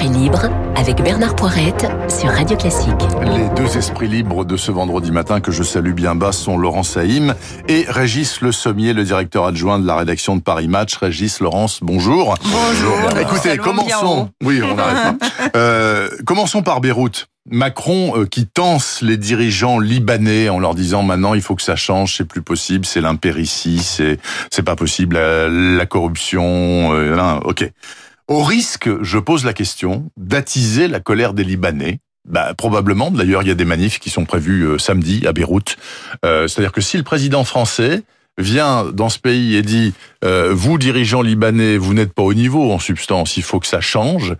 esprits 0.00 0.18
libres 0.18 0.48
avec 0.76 1.02
Bernard 1.02 1.36
Poirette 1.36 1.86
sur 2.08 2.30
Radio 2.30 2.56
Classique. 2.56 3.02
Les 3.22 3.48
deux 3.54 3.76
esprits 3.76 4.08
libres 4.08 4.46
de 4.46 4.56
ce 4.56 4.72
vendredi 4.72 5.10
matin 5.10 5.40
que 5.40 5.52
je 5.52 5.62
salue 5.62 5.92
bien 5.92 6.14
bas 6.14 6.32
sont 6.32 6.56
Laurent 6.56 6.82
Saïm 6.82 7.34
et 7.68 7.84
Régis 7.86 8.40
Le 8.40 8.50
Sommier, 8.50 8.94
le 8.94 9.04
directeur 9.04 9.44
adjoint 9.44 9.78
de 9.78 9.86
la 9.86 9.96
rédaction 9.96 10.36
de 10.36 10.40
Paris 10.40 10.68
Match. 10.68 10.96
Régis, 10.96 11.40
Laurence, 11.40 11.80
bonjour. 11.82 12.34
Bonjour. 12.42 13.18
Écoutez, 13.20 13.58
commençons. 13.58 14.30
Oui, 14.42 14.62
on 14.62 14.74
n'arrête 14.74 15.18
pas. 15.18 15.26
Euh, 15.56 16.08
commençons 16.26 16.62
par 16.62 16.80
Beyrouth. 16.80 17.26
Macron 17.50 18.12
euh, 18.16 18.26
qui 18.26 18.46
tense 18.46 19.02
les 19.02 19.16
dirigeants 19.16 19.80
libanais 19.80 20.48
en 20.48 20.60
leur 20.60 20.74
disant 20.74 21.02
maintenant 21.02 21.34
il 21.34 21.42
faut 21.42 21.56
que 21.56 21.62
ça 21.62 21.74
change, 21.74 22.16
c'est 22.16 22.24
plus 22.24 22.42
possible, 22.42 22.86
c'est 22.86 23.00
l'impéritie, 23.00 23.80
c'est 23.80 24.18
c'est 24.50 24.62
pas 24.62 24.76
possible, 24.76 25.16
la, 25.16 25.48
la 25.48 25.86
corruption, 25.86 26.92
euh, 26.92 27.16
là, 27.16 27.40
ok. 27.44 27.68
Au 28.30 28.44
risque, 28.44 28.88
je 29.02 29.18
pose 29.18 29.44
la 29.44 29.52
question, 29.52 30.08
d'attiser 30.16 30.86
la 30.86 31.00
colère 31.00 31.34
des 31.34 31.42
Libanais. 31.42 31.98
Bah, 32.28 32.54
probablement. 32.56 33.10
D'ailleurs, 33.10 33.42
il 33.42 33.48
y 33.48 33.50
a 33.50 33.56
des 33.56 33.64
manifs 33.64 33.98
qui 33.98 34.08
sont 34.08 34.24
prévus 34.24 34.62
euh, 34.62 34.78
samedi 34.78 35.26
à 35.26 35.32
Beyrouth. 35.32 35.76
Euh, 36.24 36.46
C'est-à-dire 36.46 36.70
que 36.70 36.80
si 36.80 36.96
le 36.96 37.02
président 37.02 37.42
français 37.42 38.04
vient 38.38 38.84
dans 38.92 39.08
ce 39.08 39.18
pays 39.18 39.56
et 39.56 39.62
dit 39.62 39.94
euh, 40.24 40.52
vous 40.54 40.78
dirigeants 40.78 41.22
libanais, 41.22 41.76
vous 41.76 41.92
n'êtes 41.92 42.12
pas 42.12 42.22
au 42.22 42.32
niveau 42.32 42.70
en 42.70 42.78
substance, 42.78 43.36
il 43.36 43.42
faut 43.42 43.58
que 43.58 43.66
ça 43.66 43.80
change. 43.80 44.36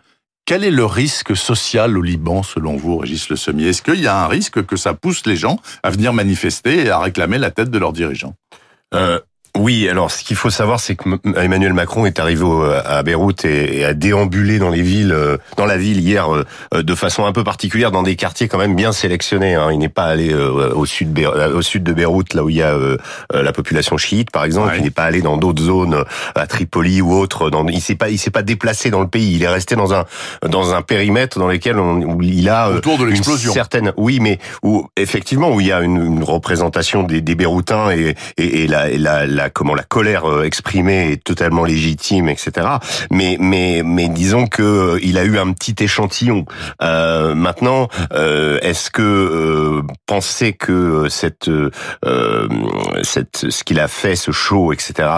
Quel 0.47 0.63
est 0.63 0.71
le 0.71 0.85
risque 0.85 1.37
social 1.37 1.99
au 1.99 2.03
Liban, 2.03 2.45
selon 2.45 2.77
vous, 2.77 2.97
Régis 2.99 3.29
Le 3.29 3.35
Sommier 3.35 3.71
Est-ce 3.71 3.83
qu'il 3.83 4.01
y 4.01 4.07
a 4.07 4.23
un 4.23 4.29
risque 4.29 4.65
que 4.65 4.77
ça 4.77 4.95
pousse 4.95 5.27
les 5.27 5.37
gens 5.37 5.59
à 5.83 5.91
venir 5.91 6.13
manifester 6.13 6.87
et 6.87 6.91
à 6.91 7.01
réclamer 7.01 7.39
la 7.39 7.51
tête 7.51 7.71
de 7.71 7.79
leurs 7.79 7.93
dirigeants? 7.93 8.35
Euh, 8.95 9.21
oui, 9.57 9.89
alors 9.89 10.11
ce 10.11 10.23
qu'il 10.23 10.37
faut 10.37 10.51
savoir, 10.51 10.81
c'est 10.81 10.95
que 10.95 11.09
Emmanuel 11.37 11.73
Macron 11.73 12.07
est 12.07 12.19
arrivé 12.19 12.45
à 12.85 13.03
Beyrouth 13.03 13.45
et 13.45 13.85
a 13.85 13.95
déambulé 13.95 14.59
dans 14.59 14.71
les 14.71 14.83
villes, 14.83 15.13
euh, 15.13 15.39
dans 15.57 15.67
la 15.67 15.77
ville 15.77 16.01
hier, 16.01 16.33
euh, 16.33 16.45
de 16.83 16.95
façon 16.95 17.25
un 17.25 17.33
peu 17.33 17.43
particulière, 17.43 17.91
dans 17.91 18.03
des 18.03 18.17
quartiers 18.17 18.49
quand 18.49 18.59
même 18.59 18.77
bien 18.77 18.93
sélectionnés. 18.93 19.55
Hein. 19.55 19.71
Il 19.73 19.79
n'est 19.79 19.89
pas 19.89 20.05
allé 20.05 20.33
euh, 20.33 20.73
au 20.75 20.87
sud, 20.87 21.19
au 21.19 21.63
sud 21.63 21.83
de 21.83 21.93
Beyrouth, 21.93 22.35
là 22.35 22.45
où 22.45 22.49
il 22.49 22.57
y 22.57 22.63
a 22.63 22.77
la 23.33 23.53
population 23.53 23.97
chiite, 23.97 24.31
par 24.31 24.45
exemple. 24.45 24.69
Ouais. 24.69 24.79
Il 24.79 24.85
n'est 24.85 24.91
pas 24.91 25.05
allé 25.05 25.21
dans 25.23 25.37
d'autres 25.37 25.63
zones, 25.63 26.05
à 26.35 26.47
Tripoli 26.47 27.01
ou 27.01 27.13
autres. 27.13 27.51
Dans, 27.51 27.67
il 27.67 27.81
s'est 27.81 27.97
pas, 27.97 28.09
il 28.09 28.19
s'est 28.19 28.31
pas 28.31 28.43
déplacé 28.43 28.91
dans 28.91 29.01
le 29.01 29.09
pays. 29.09 29.35
Il 29.35 29.43
est 29.43 29.49
resté 29.49 29.77
dans 29.77 29.93
un 29.95 30.05
dans 30.47 30.75
un 30.75 30.83
périmètre 30.83 31.39
dans 31.39 31.49
lequel 31.49 31.79
on, 31.79 32.01
où 32.03 32.23
il 32.23 32.49
a 32.49 32.71
autour 32.71 32.99
de 32.99 33.05
l'explosion. 33.05 33.53
Certaine, 33.53 33.93
oui, 33.97 34.21
mais 34.21 34.39
où 34.63 34.87
effectivement 34.97 35.51
où 35.53 35.61
il 35.61 35.67
y 35.67 35.73
a 35.73 35.81
une, 35.81 35.97
une 35.97 36.25
représentation 36.25 37.03
des, 37.03 37.21
des 37.21 37.35
Beyrouthins 37.35 37.91
et, 37.91 38.15
et, 38.37 38.65
et 38.65 38.67
la, 38.67 38.91
et 38.91 38.99
la, 38.99 39.27
la 39.27 39.40
la, 39.41 39.51
comment 39.51 39.75
la 39.75 39.83
colère 39.83 40.31
euh, 40.31 40.45
exprimée 40.45 41.13
est 41.13 41.25
totalement 41.25 41.65
légitime, 41.65 42.29
etc. 42.29 42.67
Mais 43.11 43.37
mais 43.41 43.83
mais 43.85 44.09
disons 44.09 44.47
que 44.47 44.63
euh, 44.63 44.99
il 45.03 45.19
a 45.19 45.25
eu 45.25 45.39
un 45.39 45.53
petit 45.53 45.75
échantillon. 45.83 46.45
Euh, 46.83 47.35
maintenant, 47.35 47.89
euh, 48.13 48.59
est-ce 48.63 48.91
que 48.91 49.03
euh, 49.03 49.83
penser 50.07 50.53
que 50.53 51.07
cette 51.09 51.49
euh, 51.49 52.49
cette 53.03 53.47
ce 53.51 53.65
qu'il 53.65 53.81
a 53.81 53.89
fait, 53.89 54.17
ce 54.17 54.33
show, 54.33 54.73
etc. 54.73 55.09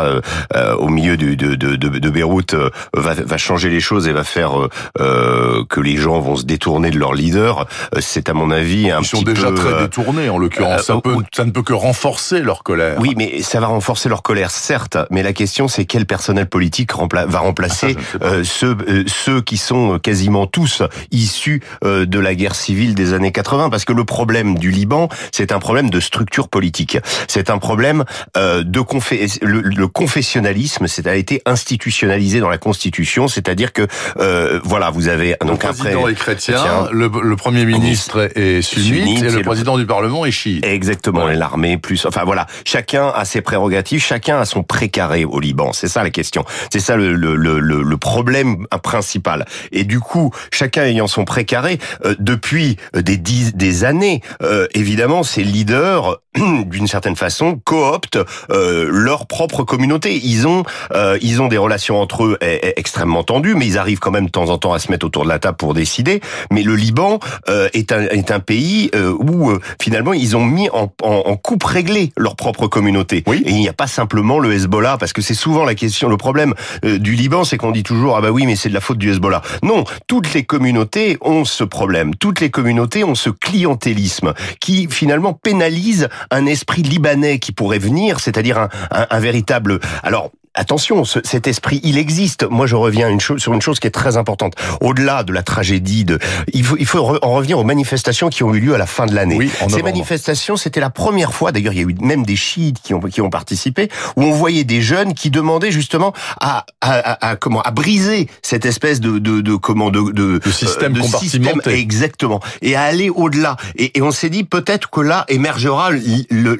au 0.79 0.89
milieu 0.89 1.17
de 1.17 1.35
de, 1.35 1.55
de, 1.55 1.77
de 1.77 2.11
Beyrouth 2.11 2.55
va, 2.95 3.15
va 3.15 3.39
changer 3.39 3.71
les 3.71 3.81
choses 3.81 4.09
et 4.09 4.13
va 4.13 4.25
faire 4.25 4.53
que 4.99 5.81
les 5.81 5.97
gens 5.97 6.21
vont 6.21 6.37
se 6.37 6.45
détourner 6.45 6.91
de 6.91 6.99
leur 6.99 7.15
leader 7.15 7.67
C'est 8.01 8.29
à 8.29 8.35
mon 8.35 8.51
avis 8.51 8.91
un 8.91 9.01
Ils 9.01 9.07
sont 9.07 9.23
déjà 9.23 9.49
peu, 9.49 9.55
très 9.55 9.83
détournés 9.83 10.29
en 10.29 10.39
l'occurrence. 10.39 10.83
ça, 10.83 11.01
peut, 11.01 11.17
ça 11.35 11.45
ne 11.45 11.51
peut 11.51 11.63
que 11.63 11.73
renforcer 11.73 12.41
leur 12.41 12.63
colère. 12.63 12.99
Oui, 13.01 13.15
mais 13.17 13.43
ça 13.43 13.61
va 13.61 13.67
renforcer 13.67 14.09
leur 14.13 14.23
colère, 14.23 14.51
certes, 14.51 14.99
mais 15.11 15.23
la 15.23 15.33
question 15.33 15.69
c'est 15.69 15.87
quel 15.87 16.05
personnel 16.05 16.47
politique 16.47 16.93
rempla 16.93 17.25
va 17.25 17.39
remplacer 17.39 17.97
Ah, 17.99 18.19
ça, 18.21 18.27
euh, 18.27 18.45
ceux, 18.45 18.77
euh, 18.89 19.05
ceux 19.07 19.41
qui 19.41 19.57
sont 19.57 19.99
quasiment 19.99 20.47
tous 20.47 20.83
issus 21.11 21.63
euh, 21.85 22.05
de 22.05 22.19
la 22.19 22.35
guerre 22.35 22.55
civile 22.55 22.95
des 22.95 23.15
années 23.15 23.33
80, 23.33 23.71
parce 23.71 23.87
que 23.87 23.95
le 23.95 24.05
problème 24.05 24.59
du 24.59 24.71
Liban, 24.71 25.09
c'est 25.33 25.51
un 25.51 25.59
problème 25.59 25.89
de 25.89 25.99
structure 25.99 26.49
politique, 26.49 26.99
c'est 27.27 27.49
un 27.49 27.57
problème 27.57 28.05
euh, 28.37 28.63
de 28.63 28.81
confé 28.81 29.27
le, 29.41 29.63
le 29.63 29.89
confessionnalisme, 29.89 30.87
c'est 30.89 31.07
a 31.07 31.17
été 31.17 31.41
institutionnalisé 31.47 32.39
dans 32.41 32.51
la 32.51 32.59
Constitution, 32.59 33.29
c'est-à-dire 33.29 33.73
que 33.73 33.87
euh, 34.21 34.61
voilà, 34.63 34.91
vous 34.91 35.09
avez 35.09 35.37
Le 35.41 35.47
donc 35.49 35.61
président 35.61 36.01
après 36.01 36.13
est 36.13 36.15
chrétien, 36.15 36.89
le, 36.93 37.11
le 37.23 37.37
premier 37.37 37.65
ministre 37.65 38.31
est 38.37 38.61
sunnite, 38.63 39.23
et 39.23 39.27
et 39.27 39.31
le 39.31 39.37
le- 39.39 39.43
président 39.43 39.79
du 39.79 39.87
Parlement 39.87 40.27
est 40.27 40.31
chiite. 40.31 40.65
Exactement, 40.67 41.25
Ouais. 41.25 41.33
et 41.35 41.37
l'armée 41.37 41.79
plus. 41.79 42.05
Enfin 42.07 42.23
voilà, 42.25 42.47
chacun 42.65 43.09
a 43.09 43.25
ses 43.25 43.41
prérogatives, 43.41 44.02
chacun 44.03 44.39
a 44.39 44.45
son 44.45 44.63
précaré 44.63 45.25
au 45.25 45.41
Liban. 45.41 45.73
C'est 45.73 45.89
ça 45.89 46.03
la 46.03 46.11
question. 46.11 46.45
C'est 46.71 46.81
ça 46.81 46.97
le, 46.97 47.15
le, 47.15 47.35
le, 47.37 47.59
le 47.61 47.97
problème 47.97 48.67
principal. 48.83 49.47
Et 49.71 49.85
du 49.85 50.01
coup, 50.01 50.31
chacun 50.51 50.85
ayant 50.85 51.07
son 51.07 51.25
précaré 51.25 51.79
euh, 52.05 52.15
depuis 52.19 52.77
des 52.95 53.17
dix, 53.17 53.55
des 53.55 53.85
années, 53.85 54.21
euh, 54.43 54.67
évidemment, 54.75 55.23
ces 55.23 55.45
leaders 55.45 56.19
d'une 56.67 56.87
certaine 56.87 57.17
façon 57.17 57.61
cooptent 57.63 58.19
euh, 58.51 58.89
leur 58.91 59.27
propre 59.27 59.65
communauté. 59.65 60.19
Ils 60.23 60.47
ont 60.47 60.65
euh, 60.93 61.19
ils 61.21 61.43
ont 61.43 61.49
des 61.49 61.59
relations 61.59 62.01
entre 62.01 62.25
eux 62.25 62.39
eh, 62.41 62.59
eh, 62.63 62.81
extrêmement 62.81 63.23
tendues, 63.23 63.55
mais 63.55 63.67
ils 63.67 63.79
arrivent 63.79 63.99
quand 63.99 64.11
même 64.11 64.27
de 64.27 64.31
temps 64.31 64.49
en 64.49 64.59
temps 64.59 64.73
à 64.73 64.79
se 64.79 64.91
mettre 64.91 65.05
autour 65.07 65.25
de 65.25 65.29
la 65.29 65.39
table 65.39 65.57
pour 65.57 65.75
décider. 65.75 66.21
Mais 66.51 66.63
le 66.63 66.75
Liban 66.75 67.19
euh, 67.49 67.69
est 67.75 67.93
un 67.93 68.03
est 68.03 68.31
un 68.31 68.41
pays 68.41 68.91
euh, 68.95 69.15
où 69.19 69.51
euh, 69.51 69.61
finalement 69.81 70.13
ils 70.15 70.37
ont 70.37 70.45
mis 70.45 70.71
en, 70.71 70.93
en, 71.03 71.09
en 71.27 71.37
coupe 71.37 71.65
réglée 71.65 72.13
leur 72.17 72.37
propre 72.37 72.67
communauté. 72.67 73.23
Oui. 73.27 73.43
Et 73.45 73.51
il 73.51 73.61
n'y 73.61 73.69
a 73.69 73.75
pas 73.75 73.87
simplement 73.93 74.39
le 74.39 74.53
Hezbollah, 74.53 74.97
parce 74.99 75.13
que 75.13 75.23
c'est 75.23 75.35
souvent 75.35 75.65
la 75.65 75.75
question, 75.75 76.09
le 76.09 76.17
problème 76.17 76.55
euh, 76.85 76.99
du 76.99 77.15
Liban, 77.15 77.45
c'est 77.45 77.59
qu'on 77.59 77.71
dit 77.71 77.83
toujours 77.83 78.17
ah 78.17 78.21
bah 78.21 78.31
oui 78.31 78.47
mais 78.47 78.57
c'est 78.57 78.69
de 78.69 78.75
la 78.75 78.81
faute 78.81 78.99
du 78.99 79.11
Hezbollah. 79.11 79.43
Non, 79.63 79.85
toutes 80.07 80.33
les 80.35 80.45
communautés 80.45 81.19
ont 81.21 81.45
ce 81.45 81.65
problème. 81.65 82.15
Toutes 82.15 82.41
les 82.41 82.51
communautés 82.51 83.05
ont 83.05 83.15
ce 83.15 83.31
clientélisme 83.31 84.35
qui 84.61 84.89
finalement 84.91 85.35
pénalise 85.35 86.09
un 86.31 86.47
esprit 86.47 86.83
libanais 86.83 87.39
qui 87.39 87.53
pourrait 87.53 87.79
venir, 87.79 88.21
c'est-à-dire 88.21 88.59
un, 88.59 88.69
un, 88.91 89.07
un 89.11 89.21
véritable. 89.21 89.79
Alors 90.03 90.31
Attention, 90.55 91.05
ce- 91.05 91.21
cet 91.25 91.47
esprit, 91.47 91.81
il 91.83 91.97
existe. 91.97 92.47
Moi, 92.51 92.67
je 92.67 92.77
reviens 92.77 93.07
à 93.07 93.11
une 93.11 93.21
chose, 93.21 93.41
sur 93.41 93.55
une 93.55 93.63
chose 93.63 93.81
qui 93.81 93.87
est 93.87 93.91
très 93.93 94.19
importante. 94.19 94.53
Au-delà 94.83 95.23
de 95.23 95.33
la 95.33 95.43
tragédie, 95.43 96.05
de, 96.05 96.19
il 96.53 96.63
faut, 96.63 96.77
il 96.79 96.85
faut 96.85 96.99
re- 96.99 97.19
en 97.23 97.33
revenir 97.33 97.59
aux 97.59 97.65
manifestations 97.65 98.29
qui 98.29 98.43
ont 98.43 98.55
eu 98.55 98.61
lieu 98.61 98.75
à 98.75 98.79
la 98.79 98.85
fin 98.87 99.07
de 99.07 99.15
l'année. 99.15 99.37
Oui, 99.37 99.51
Ces 99.71 99.83
manifestations, 99.83 100.57
c'était 100.59 100.81
la 100.81 100.91
première 100.91 101.33
fois, 101.33 101.53
d'ailleurs, 101.53 101.73
il 101.73 101.77
y 101.81 101.85
a 101.85 101.89
eu 101.89 101.95
même 102.03 102.27
des 102.27 102.37
chiites 102.37 102.83
qui 102.83 102.93
ont, 102.93 103.01
qui 103.01 103.23
ont 103.23 103.31
participé, 103.31 103.89
où 104.17 104.23
on 104.25 104.33
voyait 104.33 104.65
des 104.65 104.83
jeunes 104.83 105.15
qui 105.15 105.31
demandaient 105.31 105.71
justement 105.73 106.13
à, 106.39 106.67
à, 106.83 106.93
à, 106.93 107.29
à- 107.31 107.37
comment, 107.37 107.63
à 107.63 107.71
briser 107.71 108.29
cette 108.43 108.67
espèce 108.67 109.01
de, 109.01 109.19
de, 109.19 109.41
de 109.41 109.55
comment, 109.55 109.91
de, 109.91 110.13
de, 110.13 110.39
De 110.39 110.51
système 110.51 110.97
euh, 110.97 111.01
compartimenté. 111.01 111.55
système, 111.61 111.75
exactement. 111.75 112.41
Et 112.61 112.77
à 112.77 112.83
aller 112.83 113.09
au-delà. 113.09 113.57
Et, 113.77 113.97
et 113.97 114.03
on 114.03 114.11
s'est 114.11 114.29
dit, 114.29 114.45
peut-être 114.45 114.91
que 114.91 115.01
là 115.01 115.25
émergera 115.29 115.91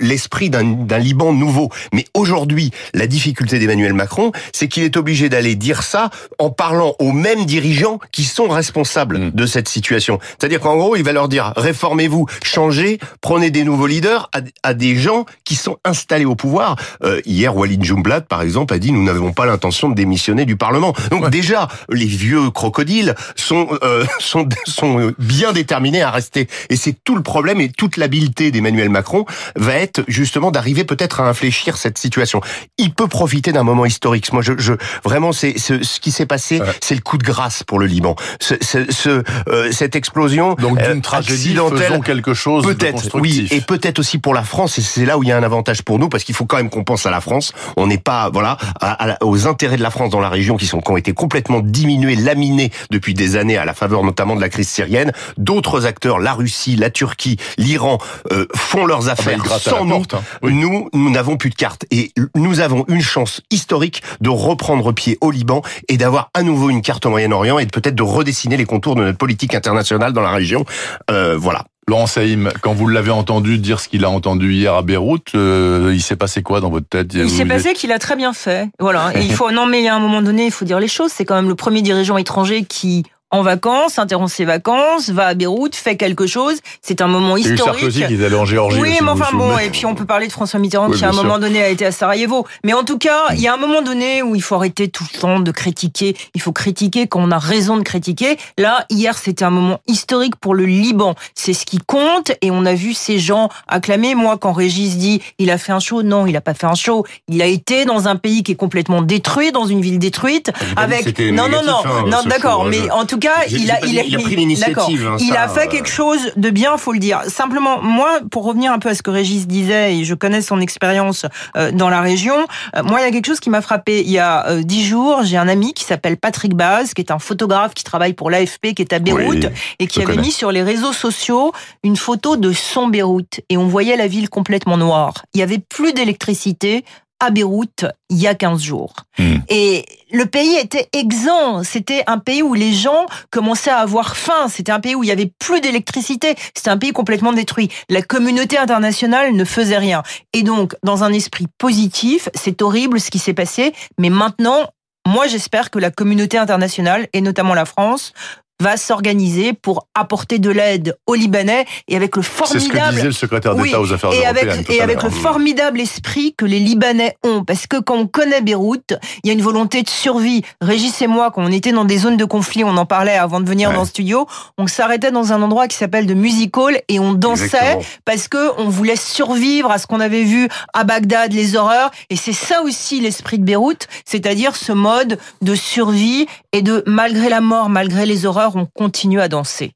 l'esprit 0.01 0.49
d'un 0.49 0.99
Liban 0.99 1.35
nouveau. 1.35 1.69
Mais 1.93 2.07
aujourd'hui, 2.15 2.71
la 2.95 3.07
difficulté 3.07 3.59
Macron, 3.93 4.33
c'est 4.53 4.69
qu'il 4.69 4.85
est 4.85 4.97
obligé 4.97 5.29
d'aller 5.29 5.57
dire 5.57 5.83
ça 5.83 6.11
en 6.39 6.51
parlant 6.51 6.95
aux 6.99 7.13
mêmes 7.13 7.45
dirigeants 7.47 7.99
qui 8.13 8.25
sont 8.25 8.49
responsables 8.49 9.19
Mm. 9.19 9.31
de 9.33 9.47
cette 9.47 9.69
situation. 9.69 10.19
C'est-à-dire 10.39 10.61
qu'en 10.61 10.77
gros, 10.77 10.97
il 10.97 11.03
va 11.03 11.13
leur 11.13 11.29
dire, 11.29 11.53
réformez-vous, 11.57 12.27
changez, 12.45 12.99
prenez 13.21 13.51
des 13.51 13.65
nouveaux 13.65 13.87
leaders 13.87 14.29
à, 14.35 14.41
à 14.63 14.75
des 14.75 14.97
gens 14.97 15.25
qui 15.45 15.55
sont 15.57 15.79
installés 15.85 16.25
au 16.25 16.35
pouvoir. 16.35 16.77
Euh, 17.05 17.21
hier, 17.27 17.57
Walid 17.57 17.83
Jumblat, 17.83 18.21
par 18.21 18.43
exemple, 18.43 18.75
a 18.75 18.79
dit, 18.79 18.93
nous 18.93 19.03
n'avons 19.03 19.33
pas 19.33 19.47
l'intention 19.47 19.89
de 19.89 19.95
démissionner 19.95 20.45
du 20.45 20.57
Parlement. 20.57 20.93
Donc 21.11 21.25
Ouais. 21.25 21.31
déjà, 21.31 21.69
les 21.91 22.07
vieux 22.07 22.51
crocodiles 22.51 23.15
sont, 23.37 23.69
euh, 23.83 24.05
sont, 24.21 24.49
sont 24.67 25.13
bien 25.19 25.53
déterminés 25.53 26.03
à 26.03 26.11
rester. 26.11 26.49
Et 26.71 26.77
c'est 26.77 26.97
tout 27.05 27.15
le 27.17 27.23
problème 27.23 27.61
et 27.61 27.71
toute 27.71 27.97
l'habileté 27.97 28.51
d'Emmanuel 28.51 28.89
Macron 28.91 29.25
va 29.57 29.75
être 29.77 30.03
justement 30.09 30.51
d'arriver 30.51 30.85
peut-être 30.85 31.21
à 31.21 31.29
infléchir 31.29 31.77
cette 31.77 31.99
situation. 31.99 32.41
Il 32.79 32.93
peut 32.95 33.09
profiter 33.09 33.53
d'un 33.53 33.63
moment 33.63 33.72
historique. 33.85 34.33
Moi, 34.33 34.43
je, 34.43 34.53
je 34.59 34.75
vraiment, 35.05 35.33
c'est 35.33 35.59
ce, 35.59 35.83
ce 35.83 36.01
qui 36.01 36.11
s'est 36.13 36.27
passé, 36.27 36.61
Ouais. 36.61 36.67
c'est 36.81 36.95
le 36.95 37.01
coup 37.01 37.19
de 37.19 37.25
grâce 37.25 37.63
pour 37.65 37.79
le 37.79 37.87
Liban. 37.87 38.15
Ce, 38.41 38.55
ce, 38.61 38.91
ce, 38.93 39.23
euh, 39.49 39.73
cette 39.73 39.97
explosion 39.97 40.55
Donc 40.55 40.81
euh, 40.81 40.93
d'une 40.93 41.03
tragédie, 41.03 41.33
accidentelle, 41.51 41.79
faisons 41.89 42.01
quelque 42.01 42.35
chose 42.35 42.65
Peut-être, 42.65 43.09
oui, 43.19 43.49
et 43.51 43.61
peut-être 43.61 43.99
aussi 43.99 44.19
pour 44.19 44.35
la 44.35 44.43
France, 44.43 44.79
et 44.79 44.83
c'est 44.83 45.05
là 45.07 45.19
où 45.19 45.23
il 45.23 45.29
y 45.29 45.33
a 45.33 45.37
un 45.37 45.43
avantage 45.43 45.83
pour 45.83 45.99
nous, 45.99 46.09
parce 46.09 46.25
qu'il 46.25 46.35
faut 46.35 46.45
quand 46.47 46.57
même 46.59 46.71
qu'on 46.71 46.85
pense 46.85 47.07
à 47.07 47.11
la 47.11 47.21
France. 47.21 47.53
On 47.77 47.87
n'est 47.87 47.99
pas, 47.99 48.31
voilà, 48.33 48.57
à- 48.81 48.93
à 48.93 49.07
la- 49.07 49.19
aux 49.23 49.47
intérêts 49.47 49.77
de 49.77 49.83
la 49.83 49.91
France 49.91 50.11
dans 50.11 50.21
la 50.21 50.29
région 50.29 50.57
qui 50.57 50.67
sont 50.67 50.81
qui 50.81 50.91
ont 50.91 50.97
été 50.97 51.13
complètement 51.13 51.61
diminués, 51.61 52.17
laminés 52.17 52.71
depuis 52.91 53.15
des 53.15 53.37
années 53.37 53.57
à 53.57 53.65
la 53.65 53.75
faveur 53.75 54.03
notamment 54.05 54.37
de 54.37 54.41
la 54.41 54.49
crise 54.49 54.69
syrienne. 54.69 55.13
D'autres 55.39 55.87
acteurs, 55.87 56.19
la 56.19 56.33
Russie, 56.33 56.77
la 56.77 56.91
Turquie, 56.91 57.37
l'Iran, 57.59 57.99
euh, 58.33 58.47
font 58.55 58.85
leurs 58.87 59.09
Ah 59.09 59.15
bah, 59.15 59.33
affaires 59.33 59.61
sans 59.61 59.85
nous. 59.85 59.97
porte, 59.99 60.15
hein. 60.15 60.23
Oui. 60.43 60.53
Nous, 60.55 60.89
nous 60.93 61.11
n'avons 61.11 61.37
plus 61.37 61.51
de 61.51 61.55
cartes 61.55 61.85
et 61.91 62.13
nous 62.35 62.61
avons 62.61 62.85
une 62.89 63.01
chance 63.03 63.41
historique 63.51 63.62
de 63.67 64.29
reprendre 64.29 64.93
pied 64.93 65.19
au 65.21 65.31
Liban 65.31 65.63
et 65.89 65.97
d'avoir 65.97 66.31
à 66.35 66.43
nouveau 66.43 66.71
une 66.71 66.83
carte 66.83 67.07
au 67.07 67.11
Moyen-Orient 67.11 67.59
et 67.59 67.67
de 67.67 67.71
peut-être 67.71 67.95
de 67.95 68.03
redessiner 68.03 68.57
les 68.57 68.65
contours 68.65 68.95
de 68.95 69.03
notre 69.03 69.19
politique 69.19 69.55
internationale 69.55 70.13
dans 70.13 70.23
la 70.23 70.31
région. 70.31 70.65
Euh, 71.11 71.37
voilà. 71.37 71.65
Laurent 71.89 72.07
Saïm, 72.07 72.53
quand 72.63 72.75
vous 72.75 72.87
l'avez 72.87 73.11
entendu 73.11 73.59
dire 73.59 73.81
ce 73.81 73.89
qu'il 73.89 74.05
a 74.05 74.11
entendu 74.11 74.53
hier 74.53 74.75
à 74.75 74.83
Beyrouth, 74.83 75.35
euh, 75.35 75.91
il 75.93 76.01
s'est 76.01 76.17
passé 76.17 76.43
quoi 76.43 76.61
dans 76.61 76.71
votre 76.71 76.89
tête 76.89 77.13
Il 77.13 77.29
s'est 77.29 77.45
passé 77.45 77.73
qu'il 77.73 77.91
a 77.91 77.99
très 77.99 78.15
bien 78.15 78.33
fait. 78.33 78.71
Voilà. 78.79 79.11
Et 79.17 79.23
il 79.23 79.33
faut, 79.33 79.51
non, 79.51 79.67
mais 79.67 79.89
à 79.89 79.97
un 79.97 79.99
moment 79.99 80.23
donné, 80.23 80.47
il 80.47 80.53
faut 80.53 80.65
dire 80.65 80.79
les 80.79 80.87
choses. 80.87 81.11
C'est 81.13 81.25
quand 81.25 81.35
même 81.35 81.49
le 81.49 81.57
premier 81.57 81.83
dirigeant 81.83 82.17
étranger 82.19 82.65
qui 82.65 83.03
en 83.33 83.43
vacances, 83.43 83.99
interrompt 83.99 84.31
ses 84.31 84.45
vacances, 84.45 85.09
va 85.09 85.27
à 85.29 85.35
Beyrouth, 85.35 85.75
fait 85.75 85.97
quelque 85.97 86.27
chose. 86.27 86.59
C'est 86.83 87.01
un 87.01 87.07
moment 87.07 87.37
Il 87.39 87.45
y 87.45 87.47
a 87.47 87.51
eu 87.51 87.55
historique. 87.55 87.81
Sarkozy 87.81 88.07
qui 88.07 88.15
est 88.23 88.25
allé 88.27 88.37
en 88.37 88.45
Géorgie. 88.45 88.79
Oui, 88.79 88.99
mais 89.01 89.09
enfin 89.09 89.35
bon, 89.35 89.57
et 89.59 89.71
puis 89.71 89.87
on 89.87 89.95
peut 89.95 90.05
parler 90.05 90.27
de 90.27 90.33
François 90.33 90.61
Mitterrand 90.61 90.89
Oui, 90.91 90.99
qui 90.99 91.05
à 91.05 91.09
un 91.09 91.13
sûr. 91.13 91.25
moment 91.25 91.39
donné 91.39 91.63
a 91.63 91.69
été 91.69 91.87
à 91.87 91.93
Sarajevo. 91.93 92.47
Mais 92.63 92.75
en 92.75 92.85
tout 92.85 92.99
cas, 92.99 93.33
il 93.33 93.41
y 93.41 93.49
a 93.49 93.55
un 93.55 93.57
moment 93.57 93.81
donné 93.81 94.23
où 94.23 94.35
il 94.35 94.43
faut 94.43 94.55
arrêter 94.55 94.89
tout 94.89 95.05
le 95.15 95.19
temps 95.19 95.41
de 95.41 95.51
critiquer. 95.51 96.15
Il 96.35 96.43
faut 96.43 96.53
critiquer 96.53 97.07
quand 97.07 97.21
on 97.23 97.31
a 97.31 97.39
raison 97.39 97.79
de 97.79 97.83
critiquer. 97.83 98.37
Là, 98.59 98.85
hier, 98.91 99.17
c'était 99.17 99.45
un 99.45 99.51
moment 99.51 99.81
historique 99.87 100.37
pour 100.37 100.55
le 100.55 100.67
Liban. 100.67 101.15
C'est 101.35 101.55
ce 101.55 101.65
qui 101.65 101.79
compte 101.79 102.33
et 102.43 102.51
on 102.51 102.67
a 102.67 102.75
vu 102.75 102.93
ces 102.93 103.19
gens 103.19 103.49
acclamer. 103.67 104.15
Moi, 104.15 104.37
quand 104.37 104.53
Régis 104.53 104.99
dit 104.99 105.23
il 105.39 105.51
a 105.51 105.57
fait 105.57 105.73
un 105.73 105.81
show, 105.81 106.03
non, 106.03 106.27
il 106.27 106.37
a 106.37 106.43
pas 106.43 106.53
fait 106.53 106.67
un 106.67 106.75
show. 106.75 107.07
Il 107.29 107.41
a 107.41 107.47
été 107.47 107.87
dans 107.87 108.09
un 108.09 108.17
pays 108.17 108.43
qui 108.43 108.53
est 108.53 108.57
complètement 108.57 109.01
détruit, 109.01 109.53
dans 109.53 109.65
une 109.65 109.81
ville 109.81 109.99
détruite, 109.99 110.53
que 110.53 110.81
avec 110.81 111.19
non, 111.19 111.49
non, 111.49 111.49
négatif, 111.49 111.67
non, 111.67 111.77
hein, 111.87 112.05
non, 112.09 112.23
d'accord. 112.27 112.65
show, 112.65 112.69
Mais 112.69 112.91
en 112.91 113.07
tout 113.07 113.22
cas, 113.23 113.45
il 113.49 113.71
a, 113.71 113.77
pas 113.77 113.87
il 113.87 113.91
dit- 113.93 114.01
a, 114.01 114.05
il 114.05 114.17
a 114.17 114.19
pris 114.19 114.37
l'initiative, 114.37 115.07
hein, 115.07 115.17
il 115.21 115.37
a 115.37 115.49
fait 115.49 115.67
euh, 115.67 115.71
quelque 115.71 115.89
chose 115.89 116.33
de 116.37 116.51
bien, 116.51 116.77
faut 116.77 116.93
le 116.93 116.99
dire. 116.99 117.23
Simplement, 117.29 117.81
moi, 117.83 118.21
pour 118.31 118.45
revenir 118.45 118.73
un 118.73 118.79
peu 118.79 118.89
à 118.91 118.95
ce 118.95 119.03
que 119.03 119.11
Régis 119.11 119.47
disait, 119.47 119.97
et 119.97 120.05
je 120.05 120.15
connais 120.15 120.43
son 120.43 120.61
expérience 120.61 121.27
euh, 121.57 121.71
dans 121.73 121.89
la 121.89 122.01
région, 122.01 122.35
euh, 122.77 122.83
moi, 122.83 123.01
il 123.01 123.05
y 123.05 123.07
a 123.07 123.11
quelque 123.11 123.27
chose 123.27 123.41
qui 123.41 123.51
m'a 123.51 123.63
frappé. 123.63 124.01
Il 124.03 124.11
y 124.11 124.19
a 124.19 124.47
euh, 124.49 124.63
dix 124.63 124.85
jours, 124.85 125.21
j'ai 125.23 125.37
un 125.37 125.49
ami 125.49 125.73
qui 125.75 125.85
s'appelle 125.85 126.17
Patrick 126.17 126.55
Baz, 126.55 126.95
qui 126.95 127.01
est 127.01 127.11
un 127.11 127.19
photographe 127.19 127.75
qui 127.75 127.85
travaille 127.85 128.13
pour 128.13 128.31
l'AFP, 128.31 128.75
qui 128.75 128.83
est 128.83 128.93
à 128.93 128.99
Beyrouth, 128.99 129.45
Oui, 129.45 129.49
et 129.79 129.87
qui 129.87 130.01
avait 130.01 130.15
connais. 130.15 130.23
mis 130.27 130.33
sur 130.33 130.53
les 130.53 130.63
réseaux 130.63 130.93
sociaux 130.93 131.53
une 131.85 131.97
photo 131.97 132.37
de 132.37 132.53
son 132.53 132.89
Beyrouth. 132.89 133.41
Et 133.49 133.57
on 133.57 133.67
voyait 133.67 133.97
la 133.97 134.07
ville 134.09 134.29
complètement 134.29 134.77
noire. 134.77 135.15
Il 135.35 135.41
y 135.41 135.43
avait 135.43 135.59
plus 135.59 135.93
d'électricité 135.93 136.85
à 137.21 137.31
Beyrouth 137.31 137.85
il 138.11 138.19
y 138.19 138.27
a 138.27 138.35
15 138.35 138.61
jours. 138.63 138.95
Hmm. 139.19 139.37
Et 139.49 139.85
le 140.13 140.27
pays 140.27 140.57
était 140.57 140.89
exempt. 140.93 141.63
C'était 141.65 142.05
un 142.07 142.19
pays 142.19 142.43
où 142.43 142.55
les 142.55 142.73
gens 142.73 143.07
commençaient 143.31 143.71
à 143.71 143.79
avoir 143.79 144.17
faim. 144.17 144.49
C'était 144.49 144.73
un 144.73 144.81
pays 144.81 144.95
où 144.95 145.03
il 145.03 145.09
y 145.09 145.13
avait 145.13 145.33
plus 145.39 145.61
d'électricité. 145.61 146.35
C'était 146.55 146.71
un 146.71 146.79
pays 146.79 146.93
complètement 146.93 147.33
détruit. 147.33 147.71
La 147.89 148.03
communauté 148.03 148.59
internationale 148.59 149.35
ne 149.35 149.45
faisait 149.45 149.79
rien. 149.79 150.03
Et 150.33 150.43
donc, 150.43 150.75
dans 150.83 151.03
un 151.03 151.13
esprit 151.13 151.47
positif, 151.59 152.29
c'est 152.35 152.63
horrible 152.63 153.01
ce 153.01 153.11
qui 153.11 153.19
s'est 153.19 153.35
passé. 153.35 153.73
Mais 153.99 154.11
maintenant, 154.11 154.69
moi, 155.07 155.27
j'espère 155.27 155.71
que 155.71 155.79
la 155.79 155.91
communauté 155.91 156.39
internationale, 156.39 157.09
et 157.13 157.21
notamment 157.21 157.55
la 157.55 157.65
France, 157.65 158.13
va 158.61 158.77
s'organiser 158.77 159.53
pour 159.55 159.87
apporter 159.95 160.39
de 160.39 160.51
l'aide 160.51 160.97
aux 161.07 161.15
Libanais 161.15 161.65
et 161.89 161.97
avec 161.97 162.15
le 162.17 162.23
C'est 162.23 162.29
ce 162.29 162.55
que 162.55 162.59
formidable 162.61 162.95
disait 162.95 163.07
le 163.07 163.13
secrétaire 163.13 163.55
d'État 163.57 163.81
Oui, 163.81 163.89
aux 163.89 163.93
Affaires 163.93 164.13
et 164.13 164.25
européennes. 164.25 164.49
avec, 164.51 164.67
tout 164.67 164.73
et 164.73 164.81
avec 164.81 165.03
le 165.03 165.11
formidable 165.11 165.81
esprit 165.81 166.35
que 166.37 166.45
les 166.45 166.61
Libanais 166.61 167.17
ont. 167.25 167.43
Parce 167.45 167.67
que 167.67 167.79
quand 167.79 167.97
on 167.97 168.07
connaît 168.07 168.41
Beyrouth, 168.41 168.95
il 169.25 169.29
y 169.29 169.31
a 169.31 169.33
une 169.33 169.43
volonté 169.43 169.83
de 169.83 169.89
survie. 169.89 170.43
Régis 170.61 171.01
et 171.03 171.07
moi, 171.09 171.31
quand 171.33 171.43
on 171.43 171.51
était 171.51 171.73
dans 171.73 171.85
des 171.85 171.99
zones 171.99 172.17
de 172.17 172.25
conflit, 172.25 172.63
on 172.65 172.77
en 172.77 172.87
parlait 172.87 173.17
avant 173.17 173.41
de 173.41 173.49
venir 173.49 173.69
Ouais. 173.71 173.75
dans 173.75 173.83
le 173.83 173.87
studio, 173.89 174.27
on 174.59 174.67
s'arrêtait 174.67 175.11
dans 175.11 175.33
un 175.33 175.43
endroit 175.43 175.67
qui 175.69 175.77
s'appelle 175.77 176.07
de 176.07 176.15
Music 176.15 176.57
Hall 176.57 176.79
et 176.89 176.99
on 177.01 177.13
dansait 177.15 177.45
Exactement. 177.45 177.83
parce 178.05 178.29
que 178.29 178.61
on 178.61 178.69
voulait 178.69 178.97
survivre 178.97 179.71
à 179.71 179.79
ce 179.79 179.87
qu'on 179.87 180.01
avait 180.01 180.25
vu 180.25 180.49
à 180.73 180.85
Bagdad, 180.85 181.33
les 181.33 181.57
horreurs. 181.57 181.91
Et 182.11 182.17
c'est 182.17 182.33
ça 182.33 182.63
aussi 182.63 183.01
l'esprit 183.01 183.39
de 183.39 183.45
Beyrouth, 183.45 183.89
c'est-à-dire 184.05 184.55
ce 184.57 184.73
mode 184.73 185.19
de 185.43 185.55
survie 185.55 186.27
et 186.53 186.63
de 186.63 186.83
malgré 186.87 187.29
la 187.29 187.41
mort, 187.41 187.69
malgré 187.69 188.07
les 188.07 188.27
horreurs, 188.27 188.52
on 188.57 188.67
continue 188.67 189.21
à 189.21 189.29
danser. 189.29 189.73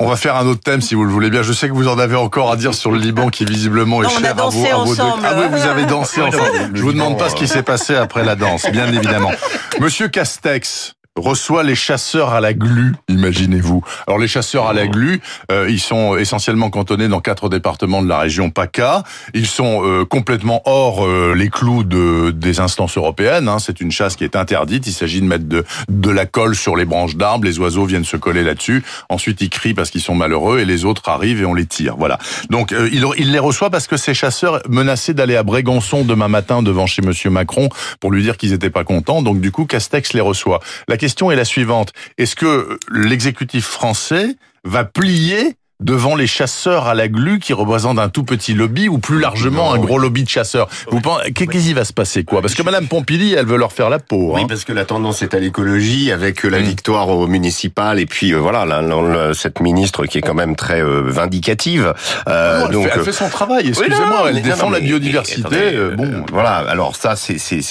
On 0.00 0.06
va 0.06 0.14
faire 0.14 0.36
un 0.36 0.46
autre 0.46 0.60
thème 0.60 0.80
si 0.80 0.94
vous 0.94 1.04
le 1.04 1.10
voulez 1.10 1.28
bien. 1.28 1.42
Je 1.42 1.52
sais 1.52 1.68
que 1.68 1.72
vous 1.72 1.88
en 1.88 1.98
avez 1.98 2.14
encore 2.14 2.52
à 2.52 2.56
dire 2.56 2.72
sur 2.72 2.92
le 2.92 2.98
Liban 2.98 3.30
qui 3.30 3.44
visiblement 3.44 4.00
est 4.02 4.06
Non, 4.06 4.12
on 4.14 4.18
a 4.18 4.20
cher 4.20 4.30
à 4.30 4.48
vos, 4.48 4.64
à 4.64 4.84
vos 4.84 4.94
deux-. 4.94 5.02
Ah 5.24 5.34
oui, 5.38 5.46
vous 5.50 5.66
avez 5.66 5.86
dansé 5.86 6.22
ensemble. 6.22 6.70
Je 6.72 6.82
vous 6.82 6.92
demande 6.92 7.14
Liban, 7.14 7.24
pas 7.24 7.30
ce 7.30 7.34
qui 7.34 7.48
s'est 7.48 7.64
passé 7.64 7.96
après 7.96 8.24
la 8.24 8.36
danse, 8.36 8.70
bien 8.70 8.86
évidemment. 8.92 9.32
Monsieur 9.80 10.06
Castex 10.06 10.94
reçoit 11.18 11.62
les 11.62 11.74
chasseurs 11.74 12.30
à 12.30 12.40
la 12.40 12.54
glu, 12.54 12.94
imaginez-vous. 13.08 13.82
Alors 14.06 14.18
les 14.18 14.28
chasseurs 14.28 14.66
à 14.66 14.72
la 14.72 14.86
glu, 14.86 15.20
euh, 15.50 15.66
ils 15.68 15.80
sont 15.80 16.16
essentiellement 16.16 16.70
cantonnés 16.70 17.08
dans 17.08 17.20
quatre 17.20 17.48
départements 17.48 18.02
de 18.02 18.08
la 18.08 18.18
région 18.18 18.50
PACA. 18.50 19.02
Ils 19.34 19.46
sont 19.46 19.82
euh, 19.84 20.04
complètement 20.04 20.62
hors 20.64 21.04
euh, 21.04 21.34
les 21.34 21.48
clous 21.50 21.84
de, 21.84 22.30
des 22.30 22.60
instances 22.60 22.96
européennes. 22.96 23.48
hein. 23.48 23.58
C'est 23.58 23.80
une 23.80 23.90
chasse 23.90 24.16
qui 24.16 24.24
est 24.24 24.36
interdite. 24.36 24.86
Il 24.86 24.92
s'agit 24.92 25.20
de 25.20 25.26
mettre 25.26 25.48
de, 25.48 25.64
de 25.88 26.10
la 26.10 26.26
colle 26.26 26.54
sur 26.54 26.76
les 26.76 26.84
branches 26.84 27.16
d'arbres. 27.16 27.44
Les 27.44 27.58
oiseaux 27.58 27.84
viennent 27.84 28.04
se 28.04 28.16
coller 28.16 28.44
là-dessus. 28.44 28.84
Ensuite, 29.08 29.40
ils 29.40 29.50
crient 29.50 29.74
parce 29.74 29.90
qu'ils 29.90 30.02
sont 30.02 30.14
malheureux 30.14 30.60
et 30.60 30.64
les 30.64 30.84
autres 30.84 31.08
arrivent 31.08 31.42
et 31.42 31.46
on 31.46 31.54
les 31.54 31.66
tire. 31.66 31.96
Voilà. 31.96 32.18
Donc 32.50 32.72
euh, 32.72 32.88
il, 32.92 33.04
il 33.18 33.32
les 33.32 33.38
reçoit 33.38 33.70
parce 33.70 33.86
que 33.86 33.96
ces 33.96 34.14
chasseurs 34.14 34.60
menaçaient 34.68 35.14
d'aller 35.14 35.36
à 35.36 35.42
Brégançon 35.42 36.04
demain 36.04 36.28
matin 36.28 36.62
devant 36.62 36.86
chez 36.86 37.02
Monsieur 37.02 37.30
Macron 37.30 37.68
pour 38.00 38.12
lui 38.12 38.22
dire 38.22 38.36
qu'ils 38.36 38.52
étaient 38.52 38.70
pas 38.70 38.84
contents. 38.84 39.22
Donc 39.22 39.40
du 39.40 39.50
coup, 39.50 39.64
Castex 39.66 40.12
les 40.12 40.20
reçoit. 40.20 40.60
La 40.86 40.96
question 40.96 41.07
est 41.30 41.36
la 41.36 41.44
suivante 41.44 41.92
est-ce 42.18 42.36
que 42.36 42.78
l'exécutif 42.92 43.64
français 43.66 44.36
va 44.64 44.84
plier 44.84 45.54
devant 45.80 46.16
les 46.16 46.26
chasseurs 46.26 46.88
à 46.88 46.94
la 46.96 47.06
glu 47.06 47.38
qui 47.38 47.52
représentent 47.52 48.00
un 48.00 48.08
tout 48.08 48.24
petit 48.24 48.52
lobby 48.52 48.88
ou 48.88 48.98
plus 48.98 49.20
largement 49.20 49.66
Non, 49.68 49.74
un 49.74 49.78
oui. 49.78 49.86
gros 49.86 49.98
lobby 50.00 50.24
de 50.24 50.28
chasseurs 50.28 50.68
Vous 50.90 51.00
pensez 51.00 51.30
qu'est-ce 51.32 51.50
qui 51.50 51.72
va 51.72 51.84
se 51.84 51.92
passer 51.92 52.24
quoi? 52.24 52.40
Parce 52.42 52.56
que 52.56 52.64
Madame 52.64 52.88
Pompili, 52.88 53.34
elle 53.34 53.46
veut 53.46 53.56
leur 53.58 53.72
faire 53.72 53.88
la 53.88 54.00
peau. 54.00 54.32
Oui, 54.34 54.40
hein. 54.42 54.46
parce 54.48 54.64
que 54.64 54.72
la 54.72 54.84
tendance 54.84 55.22
est 55.22 55.34
à 55.34 55.38
l'écologie 55.38 56.10
avec 56.10 56.44
euh, 56.44 56.48
la 56.48 56.58
Mm. 56.58 56.62
victoire 56.64 57.08
au 57.10 57.28
municipal 57.28 58.00
et 58.00 58.06
puis 58.06 58.32
euh, 58.34 58.38
voilà 58.38 58.64
la- 58.66 58.82
la- 58.82 59.02
la- 59.28 59.34
cette 59.34 59.60
ministre 59.60 60.04
qui 60.06 60.18
est 60.18 60.20
quand 60.20 60.34
même 60.34 60.56
très 60.56 60.82
euh, 60.82 61.02
vindicative. 61.06 61.94
Euh, 62.28 62.58
Non, 62.58 62.66
elle, 62.66 62.72
donc 62.72 62.84
fait, 62.88 62.92
elle 62.96 63.04
fait 63.04 63.12
son 63.12 63.28
travail. 63.28 63.68
Excusez-moi, 63.68 64.30
elle 64.30 64.42
défend 64.42 64.70
la 64.70 64.80
biodiversité. 64.80 65.42
attendez, 65.42 65.94
bon, 65.96 66.24
voilà. 66.32 66.56
Alors 66.68 66.96
ça, 66.96 67.14
c'est 67.14 67.38
c'est 67.38 67.62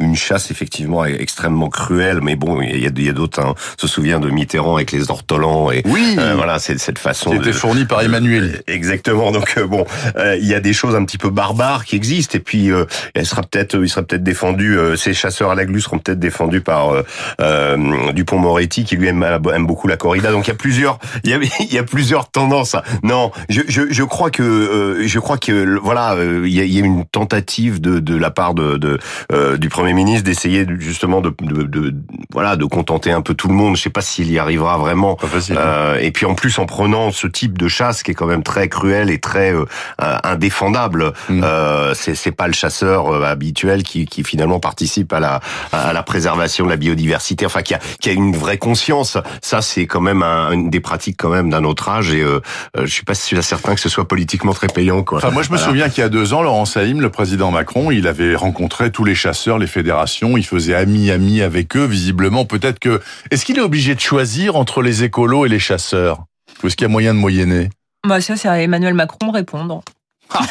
une 0.00 0.12
une 0.12 0.16
chasse 0.16 0.50
effectivement 0.50 1.04
extrêmement 1.06 1.68
cruelle, 1.70 2.20
mais 2.22 2.36
bon, 2.36 2.60
il 2.60 2.82
y 2.82 2.86
a, 2.86 2.90
il 2.94 3.04
y 3.04 3.08
a 3.08 3.12
d'autres. 3.12 3.40
Hein, 3.40 3.54
on 3.56 3.80
se 3.80 3.86
souvient 3.88 4.20
de 4.20 4.28
Mitterrand 4.30 4.76
avec 4.76 4.92
les 4.92 5.10
ortolans 5.10 5.70
et 5.70 5.82
oui, 5.86 6.16
euh, 6.18 6.34
voilà, 6.36 6.58
c'est 6.58 6.78
cette 6.78 6.98
façon. 6.98 7.30
qui 7.30 7.38
de- 7.38 7.42
était 7.42 7.52
fourni 7.52 7.84
par 7.86 8.02
Emmanuel. 8.02 8.62
Exactement. 8.66 9.30
Donc 9.32 9.54
euh, 9.56 9.66
bon, 9.66 9.86
euh, 10.16 10.36
il 10.38 10.46
y 10.46 10.54
a 10.54 10.60
des 10.60 10.72
choses 10.74 10.94
un 10.94 11.04
petit 11.04 11.16
peu 11.18 11.30
barbares 11.30 11.84
qui 11.86 11.96
existent 11.96 12.36
et 12.36 12.40
puis 12.40 12.70
euh, 12.70 12.84
elle 13.14 13.24
sera 13.26 13.42
peut-être, 13.42 13.76
il 13.82 13.88
sera 13.88 14.02
peut-être 14.02 14.22
défendu. 14.22 14.76
ces 14.96 15.14
chasseurs 15.14 15.50
à 15.50 15.54
la 15.54 15.64
glu 15.64 15.80
seront 15.80 15.98
peut-être 15.98 16.18
défendus 16.20 16.60
par 16.60 17.02
euh, 17.40 18.12
Dupont-Moretti 18.12 18.84
qui 18.84 18.96
lui 18.96 19.08
aime, 19.08 19.22
aime 19.22 19.66
beaucoup 19.66 19.88
la 19.88 19.96
corrida. 19.96 20.30
Donc 20.30 20.46
il 20.46 20.50
y 20.50 20.54
a 20.54 20.56
plusieurs, 20.56 20.98
il 21.24 21.30
y 21.30 21.34
a, 21.34 21.38
il 21.60 21.72
y 21.72 21.78
a 21.78 21.82
plusieurs 21.84 22.30
tendances. 22.30 22.76
Non, 23.02 23.30
je, 23.48 23.62
je, 23.68 23.82
je 23.90 24.02
crois 24.02 24.30
que 24.30 24.42
euh, 24.42 25.06
je 25.06 25.18
crois 25.18 25.38
que 25.38 25.78
voilà, 25.82 26.16
il 26.44 26.48
y 26.52 26.60
a, 26.60 26.64
il 26.64 26.72
y 26.72 26.80
a 26.80 26.84
une 26.84 27.04
tentative 27.06 27.80
de, 27.80 27.98
de 28.00 28.16
la 28.16 28.30
part 28.30 28.54
de, 28.54 28.76
de 28.76 28.98
euh, 29.32 29.56
du 29.56 29.68
premier 29.82 29.94
ministre 29.94 30.24
d'essayer 30.24 30.64
de- 30.64 30.76
justement 30.76 31.20
de, 31.20 31.34
de, 31.40 31.62
de 31.64 31.94
voilà 32.32 32.56
de 32.56 32.64
contenter 32.64 33.10
un 33.12 33.20
peu 33.20 33.34
tout 33.34 33.48
le 33.48 33.54
monde. 33.54 33.76
Je 33.76 33.82
sais 33.82 33.90
pas 33.90 34.00
s'il 34.00 34.30
y 34.30 34.38
arrivera 34.38 34.78
vraiment. 34.78 35.16
Pas 35.16 35.26
facile. 35.26 35.56
Euh, 35.58 35.98
et 36.00 36.10
puis 36.12 36.24
en 36.26 36.34
plus 36.34 36.58
en 36.58 36.66
prenant 36.66 37.10
ce 37.10 37.26
type 37.26 37.58
de 37.58 37.68
chasse 37.68 38.02
qui 38.02 38.10
est 38.12 38.14
quand 38.14 38.26
même 38.26 38.42
très 38.42 38.68
cruel 38.68 39.10
et 39.10 39.18
très 39.18 39.52
euh, 39.52 39.64
euh, 40.00 40.16
indéfendable, 40.24 41.12
Mm. 41.28 41.40
euh, 41.44 41.94
c'est 41.94 42.14
c'est 42.14 42.32
pas 42.32 42.46
le 42.46 42.52
chasseur 42.52 43.08
euh, 43.12 43.24
habituel 43.24 43.82
qui, 43.82 44.06
qui 44.06 44.22
finalement 44.24 44.60
participe 44.60 45.12
à 45.12 45.20
la 45.20 45.40
à 45.72 45.92
la 45.92 46.02
préservation 46.02 46.64
de 46.64 46.70
la 46.70 46.76
biodiversité, 46.76 47.46
enfin 47.46 47.62
qui 47.62 47.74
a 47.74 47.78
qui 48.00 48.08
a 48.08 48.12
une 48.12 48.34
vraie 48.36 48.58
conscience. 48.58 49.16
Ça 49.40 49.62
c'est 49.62 49.86
quand 49.86 50.00
même 50.00 50.22
un, 50.22 50.52
une 50.52 50.70
des 50.70 50.80
pratiques 50.80 51.16
quand 51.18 51.28
même 51.30 51.50
d'un 51.50 51.64
autre 51.64 51.88
âge 51.88 52.12
et 52.12 52.22
euh, 52.22 52.40
je 52.76 52.86
suis 52.86 53.04
pas 53.04 53.14
sûr 53.14 53.42
certain 53.42 53.74
que 53.74 53.80
ce 53.80 53.88
soit 53.88 54.06
politiquement 54.08 54.52
très 54.54 54.68
payant 54.68 55.02
quoi. 55.02 55.18
Enfin, 55.18 55.30
moi, 55.30 55.42
je 55.42 55.50
me 55.50 55.56
Voilà. 55.56 55.68
souviens 55.70 55.88
qu'il 55.88 56.02
y 56.02 56.04
a 56.04 56.08
deux 56.08 56.32
ans, 56.34 56.42
Laurent 56.42 56.64
Saïm, 56.64 57.00
le 57.00 57.10
président 57.10 57.50
Macron, 57.50 57.90
il 57.90 58.06
avait 58.06 58.34
rencontré 58.34 58.90
tous 58.90 59.04
les 59.04 59.14
chasseurs, 59.14 59.58
les 59.58 59.66
fédérations, 59.72 60.36
il 60.36 60.44
faisait 60.46 60.74
ami-ami 60.74 61.40
avec 61.42 61.76
eux, 61.76 61.84
visiblement. 61.84 62.44
Peut-être 62.44 62.78
que... 62.78 63.00
Est-ce 63.30 63.44
qu'il 63.44 63.58
est 63.58 63.62
obligé 63.62 63.94
de 63.94 64.00
choisir 64.00 64.56
entre 64.56 64.82
les 64.82 65.02
écolos 65.02 65.46
et 65.46 65.48
les 65.48 65.58
chasseurs? 65.58 66.24
Ou 66.62 66.66
est-ce 66.68 66.76
qu'il 66.76 66.84
y 66.84 66.90
a 66.90 66.92
moyen 66.92 67.14
de 67.14 67.18
moyenner? 67.18 67.70
Bah 68.06 68.20
ça, 68.20 68.36
c'est 68.36 68.48
à 68.48 68.60
Emmanuel 68.60 68.94
Macron 68.94 69.28
de 69.28 69.32
répondre. 69.32 69.82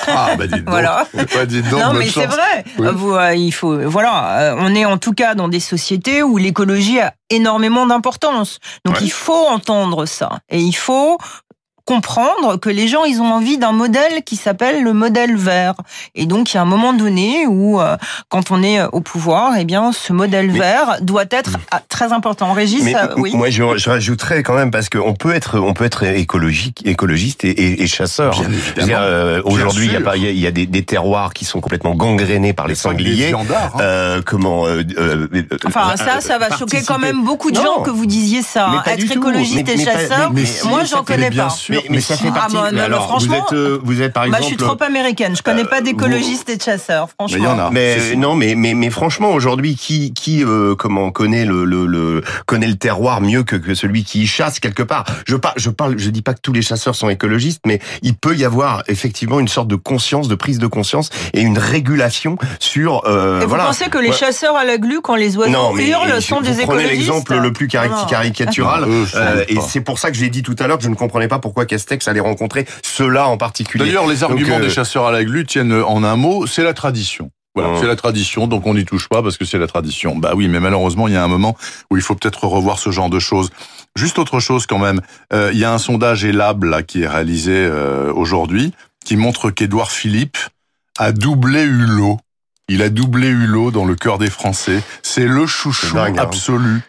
Ah, 0.08 0.36
bah 0.38 0.46
dites 0.48 0.58
donc. 0.66 0.70
Voilà. 0.70 1.08
Bah, 1.14 1.46
dites 1.46 1.68
donc, 1.70 1.80
non, 1.82 1.94
mais 1.94 2.08
c'est 2.08 2.26
vrai. 2.28 2.64
Oui. 2.78 2.88
Euh, 2.88 2.92
Vous, 2.92 3.14
euh, 3.16 3.34
il 3.34 3.52
faut, 3.52 3.78
voilà, 3.90 4.52
euh, 4.52 4.56
on 4.60 4.76
est 4.76 4.86
en 4.86 4.98
tout 4.98 5.14
cas 5.14 5.34
dans 5.36 5.48
des 5.48 5.60
sociétés 5.60 6.22
où 6.24 6.38
l'écologie 6.38 7.00
a 7.00 7.14
énormément 7.30 7.86
d'importance. 7.88 8.60
Donc 8.86 8.96
Ouais. 8.98 9.02
il 9.06 9.12
faut 9.12 9.48
entendre 9.48 10.06
ça 10.06 10.40
et 10.50 10.60
il 10.60 10.74
faut 10.76 11.18
comprendre 11.86 12.58
que 12.58 12.70
les 12.70 12.88
gens 12.88 13.04
ils 13.06 13.22
ont 13.22 13.32
envie 13.34 13.58
d'un 13.58 13.72
modèle 13.72 14.24
qui 14.26 14.36
s'appelle 14.36 14.84
le 14.84 14.94
modèle 14.94 15.36
vert 15.36 15.74
et 16.16 16.26
donc 16.26 16.52
il 16.52 16.56
y 16.56 16.58
a 16.58 16.62
un 16.62 16.66
moment 16.66 16.94
donné 16.94 17.46
où 17.48 17.80
euh, 17.82 17.98
quand 18.30 18.52
on 18.52 18.62
est 18.64 18.82
au 18.84 19.02
pouvoir 19.02 19.54
eh 19.58 19.66
bien 19.66 19.92
ce 19.92 20.14
modèle 20.14 20.52
Mais- 20.52 20.60
vert 20.60 20.98
doit 21.02 21.26
être 21.32 21.52
ah, 21.72 21.82
très 21.90 22.14
important 22.14 22.54
Régis 22.54 22.84
Mais 22.84 22.96
euh, 22.96 23.08
oui 23.18 23.36
moi, 23.36 23.50
je, 23.50 23.64
je 23.78 23.90
rajouterais 23.90 24.44
quand 24.44 24.54
même 24.54 24.72
parce 24.72 24.90
qu'on 24.90 25.14
peut 25.14 25.34
être, 25.34 25.60
on 25.60 25.74
peut 25.74 25.86
être 25.86 26.04
écologique, 26.04 26.82
écologiste 26.86 27.44
et, 27.44 27.50
et, 27.50 27.84
et 27.84 27.88
chasseur. 27.88 28.42
Euh, 28.78 29.42
Aujourd'hui, 29.46 29.88
il 29.88 29.94
y 29.94 29.96
a 29.96 30.02
pas, 30.02 30.18
il 30.18 30.24
y 30.24 30.28
a- 30.28 30.32
il 30.32 30.40
y 30.40 30.48
a 30.48 30.52
des, 30.52 30.66
des 30.66 30.84
terroirs 30.84 31.34
qui 31.34 31.46
sont 31.46 31.60
complètement 31.62 31.96
gangrénés 31.96 32.54
par 32.54 32.68
les 32.68 32.76
sangliers. 32.76 33.28
viandards, 33.28 33.72
hein. 33.76 33.80
Euh, 33.82 34.22
comment 34.26 34.66
euh, 34.66 34.84
euh, 34.98 35.28
euh, 35.34 35.44
Enfin, 35.66 35.92
euh, 35.94 35.98
ça, 35.98 36.22
ça 36.22 36.38
va 36.38 36.56
choquer 36.58 36.82
quand 36.84 37.00
même 37.00 37.24
beaucoup 37.24 37.52
de 37.52 37.58
Non. 37.58 37.64
gens 37.64 37.82
que 37.84 37.90
vous 37.90 38.06
disiez 38.06 38.42
ça. 38.42 38.68
Hein. 38.70 38.84
Être 38.86 39.12
écologiste 39.12 39.68
Mais- 39.68 39.74
et 39.82 39.86
chasseur, 39.86 40.32
mais- 40.34 40.42
mais 40.42 40.46
si, 40.46 40.68
moi, 40.68 40.84
j'en 40.84 41.04
connais 41.04 41.30
bien 41.30 41.46
pas. 41.46 41.50
sûr. 41.50 41.81
Mais, 41.90 41.96
mais 41.96 42.02
ça 42.02 42.18
fait 42.18 42.28
Ah, 42.30 42.34
partie. 42.40 42.56
bah, 42.56 42.70
mais 42.72 42.78
non, 42.80 42.84
alors, 42.86 43.18
vous 43.20 43.34
êtes, 43.34 43.54
euh, 43.54 43.80
vous 43.84 44.02
êtes 44.02 44.14
par 44.14 44.24
Bah, 44.24 44.38
exemple. 44.38 44.44
je 44.44 44.48
suis 44.48 44.58
trop 44.58 44.84
américaine. 44.84 45.36
Je 45.36 45.42
connais 45.42 45.64
euh, 45.64 45.66
pas 45.66 45.82
d'écologistes 45.82 46.50
et 46.50 46.58
de 46.58 46.62
chasseurs, 46.62 47.10
franchement. 47.10 47.38
Mais 47.38 47.44
il 47.44 47.46
y 47.46 47.48
en 47.48 47.60
a. 47.60 47.70
Mais 47.72 48.16
non, 48.16 48.36
mais 48.36 48.56
mais 48.56 48.74
mais 48.74 48.90
franchement, 48.90 49.32
aujourd'hui, 49.32 49.76
qui 49.76 50.14
qui 50.14 50.44
euh, 50.44 50.76
comment 50.76 51.12
connaît 51.12 51.46
le, 51.46 51.66
le 51.66 51.86
le 51.86 52.24
connaît 52.46 52.68
le 52.68 52.76
terroir 52.76 53.22
mieux 53.22 53.44
que 53.44 53.56
que 53.56 53.74
celui 53.74 54.04
qui 54.04 54.24
y 54.24 54.28
chasse 54.28 54.60
quelque 54.60 54.84
part? 54.84 55.06
Je 55.26 55.36
parle, 55.36 55.56
je 55.58 55.70
parle, 55.70 55.98
je 55.98 56.10
dis 56.10 56.22
pas 56.22 56.34
que 56.34 56.42
tous 56.42 56.54
les 56.54 56.62
chasseurs 56.62 56.96
sont 56.96 57.10
écologistes, 57.10 57.62
mais 57.66 57.80
il 58.02 58.16
peut 58.16 58.36
y 58.36 58.46
avoir 58.46 58.84
effectivement 58.88 59.40
une 59.40 59.48
sorte 59.48 59.68
de 59.68 59.76
conscience, 59.76 60.28
de 60.28 60.36
prise 60.36 60.60
de 60.60 60.68
conscience 60.68 61.10
et 61.34 61.42
une 61.42 61.58
régulation 61.58 62.38
sur. 62.60 63.04
Euh, 63.06 63.42
Et 63.42 63.46
voilà. 63.46 63.64
vous 63.64 63.70
pensez 63.70 63.90
que 63.90 63.98
les 63.98 64.10
Ouais. 64.10 64.16
chasseurs 64.16 64.56
à 64.58 64.66
la 64.66 64.78
glu, 64.78 65.00
quand 65.02 65.16
les 65.16 65.38
oiseaux 65.38 65.52
Non, 65.52 65.74
mais 65.74 65.88
hurlent, 65.90 66.22
sont 66.22 66.38
vous 66.38 66.42
des 66.42 66.50
prenez 66.50 66.64
écologistes 66.64 66.92
l'exemple 66.92 67.38
le 67.38 67.54
plus 67.54 67.68
caricatural, 67.68 68.86
je 69.06 69.16
euh, 69.18 69.44
et 69.48 69.58
c'est 69.62 69.82
pour 69.82 70.00
ça 70.00 70.12
que 70.12 70.18
j'ai 70.18 70.30
dit 70.30 70.44
tout 70.44 70.56
à 70.60 70.68
l'heure 70.68 70.78
que 70.78 70.84
je 70.84 70.90
ne 70.90 70.96
comprenais 70.96 71.28
pas 71.28 71.40
pourquoi 71.40 71.61
Castex 71.66 72.08
allait 72.08 72.20
rencontrer 72.20 72.66
ceux-là 72.84 73.28
en 73.28 73.38
particulier. 73.38 73.86
D'ailleurs, 73.86 74.08
les 74.08 74.24
arguments 74.24 74.58
euh, 74.58 74.62
des 74.62 74.70
chasseurs 74.70 75.06
à 75.06 75.12
la 75.12 75.24
glu 75.24 75.46
tiennent 75.46 75.74
en 75.74 76.04
un 76.04 76.16
mot, 76.16 76.48
c'est 76.48 76.64
la 76.64 76.74
tradition. 76.74 77.32
Voilà, 77.54 77.78
c'est 77.82 77.88
la 77.88 77.98
tradition, 77.98 78.48
donc 78.48 78.66
on 78.66 78.74
n'y 78.74 78.86
touche 78.86 79.10
pas 79.10 79.22
parce 79.22 79.36
que 79.38 79.44
c'est 79.44 79.58
la 79.58 79.68
tradition. 79.68 80.16
Bah 80.16 80.32
oui, 80.36 80.48
mais 80.48 80.62
malheureusement, 80.62 81.10
il 81.10 81.14
y 81.14 81.18
a 81.18 81.24
un 81.24 81.28
moment 81.28 81.58
où 81.90 81.98
il 81.98 82.02
faut 82.02 82.16
peut-être 82.16 82.46
revoir 82.46 82.80
ce 82.80 82.92
genre 82.92 83.10
de 83.10 83.20
choses. 83.20 83.50
Juste 83.98 84.20
autre 84.20 84.40
chose 84.40 84.66
quand 84.66 84.80
même, 84.80 85.02
euh, 85.34 85.50
il 85.52 85.60
y 85.60 85.66
a 85.66 85.74
un 85.74 85.78
sondage 85.78 86.24
Elab 86.24 86.64
là 86.64 86.82
qui 86.82 87.02
est 87.02 87.08
réalisé 87.08 87.52
euh, 87.54 88.14
aujourd'hui 88.14 88.72
qui 89.04 89.18
montre 89.18 89.52
qu'Édouard 89.52 89.92
Philippe 89.92 90.38
a 90.98 91.12
doublé 91.12 91.64
Hulot. 91.64 92.20
Il 92.70 92.82
a 92.84 92.90
doublé 92.90 93.28
Hulot 93.28 93.72
dans 93.72 93.86
le 93.86 93.96
cœur 93.96 94.18
des 94.18 94.30
Français. 94.30 94.82
C'est 95.02 95.28
le 95.28 95.46
chouchou 95.46 95.94
dingue, 95.94 96.20
hein. 96.20 96.24
absolu. 96.24 96.82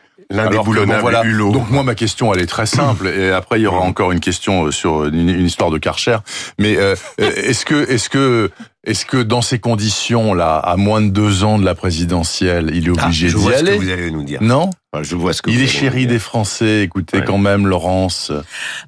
Voilà. 1.01 1.25
Hulot. 1.25 1.53
Donc 1.53 1.71
moi 1.71 1.83
ma 1.83 1.95
question 1.95 2.33
elle 2.33 2.41
est 2.41 2.47
très 2.47 2.67
simple 2.67 3.09
et 3.09 3.31
après 3.31 3.61
il 3.61 3.63
y 3.63 3.67
aura 3.67 3.81
encore 3.81 4.13
une 4.13 4.21
question 4.21 4.67
euh, 4.67 4.71
sur 4.71 5.05
une, 5.05 5.29
une 5.29 5.47
histoire 5.47 5.71
de 5.71 5.79
Karcher. 5.79 6.19
Mais 6.59 6.77
euh, 6.77 6.95
euh, 7.21 7.31
est-ce 7.37 7.65
que 7.65 7.89
est-ce 7.91 8.09
que 8.09 8.51
est-ce 8.85 9.05
que 9.07 9.17
dans 9.19 9.43
ces 9.43 9.59
conditions 9.59 10.35
là, 10.35 10.57
à 10.57 10.77
moins 10.77 11.01
de 11.01 11.09
deux 11.09 11.45
ans 11.45 11.59
de 11.59 11.65
la 11.65 11.75
présidentielle, 11.75 12.71
il 12.75 12.89
est 12.89 12.93
Ah, 12.99 13.05
obligé 13.05 13.29
je 13.29 13.37
d'y 13.37 13.43
vois 13.43 13.53
ce 13.57 13.63
que 13.63 13.69
aller 13.69 13.79
vous 13.79 13.91
allez 13.91 14.11
nous 14.11 14.25
dire. 14.25 14.41
Non, 14.43 14.71
Enfin, 14.95 15.05
Je 15.05 15.17
vois 15.17 15.33
ce 15.33 15.41
que 15.41 15.49
il 15.49 15.57
vous 15.57 15.63
est 15.63 15.63
allez 15.65 15.73
nous 15.73 15.81
chéri 15.81 16.07
des 16.07 16.19
Français. 16.19 16.83
Écoutez 16.83 17.19
Ouais. 17.21 17.25
quand 17.25 17.39
même 17.39 17.67
Laurence. 17.67 18.31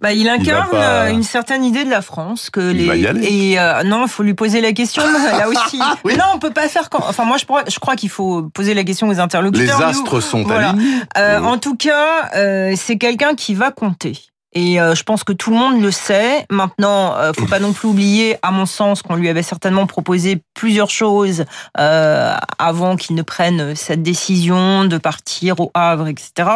Bah, 0.03 0.13
il 0.13 0.29
incarne 0.29 0.69
Il 0.71 0.77
va 0.77 0.79
pas- 0.83 1.05
euh, 1.07 1.11
une 1.11 1.23
certaine 1.23 1.65
idée 1.65 1.85
de 1.85 1.89
la 1.91 2.03
France 2.03 2.51
que 2.51 2.73
Il 2.73 2.77
les 2.77 2.85
va 2.87 2.97
y 2.97 3.07
aller. 3.07 3.25
et 3.27 3.59
euh, 3.59 3.83
non, 3.85 4.05
il 4.05 4.11
faut 4.11 4.23
lui 4.23 4.35
poser 4.35 4.61
la 4.61 4.73
question 4.73 5.03
là 5.33 5.49
aussi. 5.49 5.81
Oui. 6.05 6.15
Non, 6.19 6.25
on 6.35 6.39
peut 6.39 6.51
pas 6.53 6.69
faire. 6.69 6.91
quand- 6.91 7.05
Enfin, 7.09 7.25
moi, 7.25 7.39
je, 7.39 7.45
je 7.73 7.79
crois 7.79 7.97
qu'il 7.97 8.11
faut 8.11 8.43
poser 8.53 8.75
la 8.75 8.85
question 8.85 9.09
aux 9.09 9.13
Les 9.13 9.19
interlocuteurs. 9.21 9.79
Nous, 9.79 9.85
astres 9.87 10.21
sont 10.21 10.43
voilà. 10.43 10.71
alignés. 10.71 10.91
Euh, 11.17 11.41
Oui. 11.41 11.47
En 11.47 11.57
tout 11.57 11.77
cas, 11.77 12.31
euh, 12.37 12.75
c'est 12.77 12.99
quelqu'un 12.99 13.35
qui 13.35 13.55
va 13.55 13.71
compter. 13.71 14.19
Et 14.55 14.81
euh, 14.81 14.95
je 14.95 15.03
pense 15.03 15.25
que 15.25 15.33
tout 15.33 15.51
le 15.51 15.57
monde 15.57 15.81
le 15.83 15.91
sait. 15.91 16.47
Maintenant, 16.51 17.15
euh, 17.17 17.33
faut 17.37 17.47
pas 17.47 17.59
non 17.59 17.73
plus 17.73 17.89
oublier, 17.89 18.37
à 18.43 18.51
mon 18.53 18.67
sens, 18.67 19.03
qu'on 19.03 19.17
lui 19.17 19.29
avait 19.29 19.43
certainement 19.43 19.87
proposé 19.87 20.43
plusieurs 20.55 20.91
choses 20.91 21.45
euh, 21.79 22.35
avant 22.59 22.97
qu'il 22.97 23.17
ne 23.17 23.23
prenne 23.23 23.75
cette 23.75 24.03
décision 24.03 24.85
de 24.85 24.97
partir 24.99 25.59
au 25.61 25.71
Havre, 25.75 26.07
etc. 26.09 26.49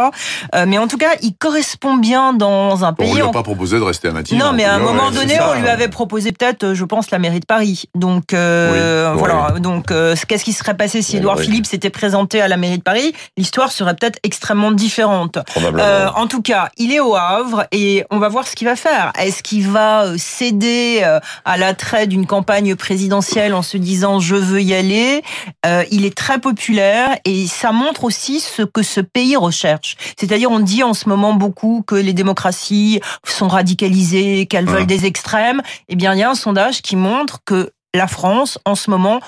Euh, 0.54 0.64
mais 0.68 0.78
en 0.78 0.86
tout 0.86 0.96
cas, 0.98 1.10
il 1.22 1.34
correspond 1.36 1.96
bien 1.96 2.32
dans 2.32 2.84
un 2.84 2.92
Bon, 2.92 3.04
on 3.04 3.06
pays. 3.06 3.14
lui 3.14 3.20
a 3.22 3.26
en- 3.26 3.30
pas 3.32 3.42
proposé 3.42 3.78
de 3.78 3.82
rester 3.84 4.08
à 4.08 4.12
Matignon. 4.12 4.46
non, 4.46 4.52
mais 4.52 4.64
à 4.64 4.74
un 4.74 4.78
moment 4.78 5.08
ouais, 5.08 5.14
donné, 5.14 5.34
ça. 5.36 5.50
on 5.56 5.60
lui 5.60 5.68
avait 5.68 5.88
proposé 5.88 6.32
peut-être, 6.32 6.74
je 6.74 6.84
pense, 6.84 7.10
la 7.10 7.18
mairie 7.18 7.40
de 7.40 7.46
Paris. 7.46 7.84
Donc 7.94 8.32
euh, 8.32 9.12
Oui, 9.12 9.18
voilà. 9.18 9.58
Donc 9.58 9.90
euh, 9.90 10.14
qu'est-ce 10.28 10.44
qui 10.44 10.52
serait 10.52 10.76
passé 10.76 11.02
si 11.02 11.16
Édouard. 11.16 11.38
Philippe 11.40 11.66
s'était 11.66 11.90
présenté 11.90 12.40
à 12.40 12.48
la 12.48 12.56
mairie 12.56 12.78
de 12.78 12.82
Paris? 12.82 13.12
L'histoire 13.36 13.72
serait 13.72 13.94
peut-être 13.94 14.18
extrêmement 14.22 14.70
différente. 14.72 15.38
Probablement. 15.46 15.82
Euh, 15.84 16.08
en 16.14 16.26
tout 16.26 16.42
cas, 16.42 16.68
il 16.76 16.92
est 16.92 17.00
au 17.00 17.16
Havre 17.16 17.64
et 17.72 17.87
on 18.10 18.18
va 18.18 18.28
voir 18.28 18.46
ce 18.46 18.54
qu'il 18.56 18.66
va 18.66 18.76
faire. 18.76 19.12
Est-ce 19.18 19.42
qu'il 19.42 19.68
va 19.68 20.04
euh, 20.04 20.16
céder 20.18 21.00
euh, 21.04 21.20
à 21.44 21.56
l'attrait 21.56 22.06
d'une 22.06 22.26
campagne 22.26 22.74
présidentielle 22.76 23.54
en 23.54 23.62
se 23.62 23.76
disant 23.76 24.20
je 24.20 24.34
veux 24.36 24.62
y 24.62 24.74
aller 24.74 25.22
Euh, 25.66 25.84
Il 25.90 26.04
est 26.04 26.16
très 26.16 26.38
populaire 26.38 27.16
et 27.24 27.46
ça 27.46 27.72
montre 27.72 28.04
aussi 28.04 28.40
ce 28.40 28.62
que 28.62 28.82
ce 28.82 29.00
pays 29.00 29.36
recherche. 29.36 29.96
C'est-à-dire, 30.18 30.50
on 30.50 30.60
dit 30.60 30.82
en 30.82 30.94
ce 30.94 31.08
moment 31.08 31.34
beaucoup 31.34 31.82
que 31.86 31.94
les 31.94 32.12
démocraties 32.12 33.00
sont 33.24 33.48
radicalisées, 33.48 34.46
qu'elles 34.46 34.66
Ouais. 34.68 34.78
veulent 34.78 34.86
des 34.86 35.06
extrêmes. 35.06 35.62
Eh 35.88 35.96
bien, 35.96 36.14
il 36.14 36.20
y 36.20 36.22
a 36.22 36.30
un 36.30 36.34
sondage 36.34 36.82
qui 36.82 36.96
montre 36.96 37.38
que 37.44 37.70
la 37.94 38.06
France, 38.06 38.58
en 38.64 38.74
ce 38.74 38.90
moment, 38.90 39.20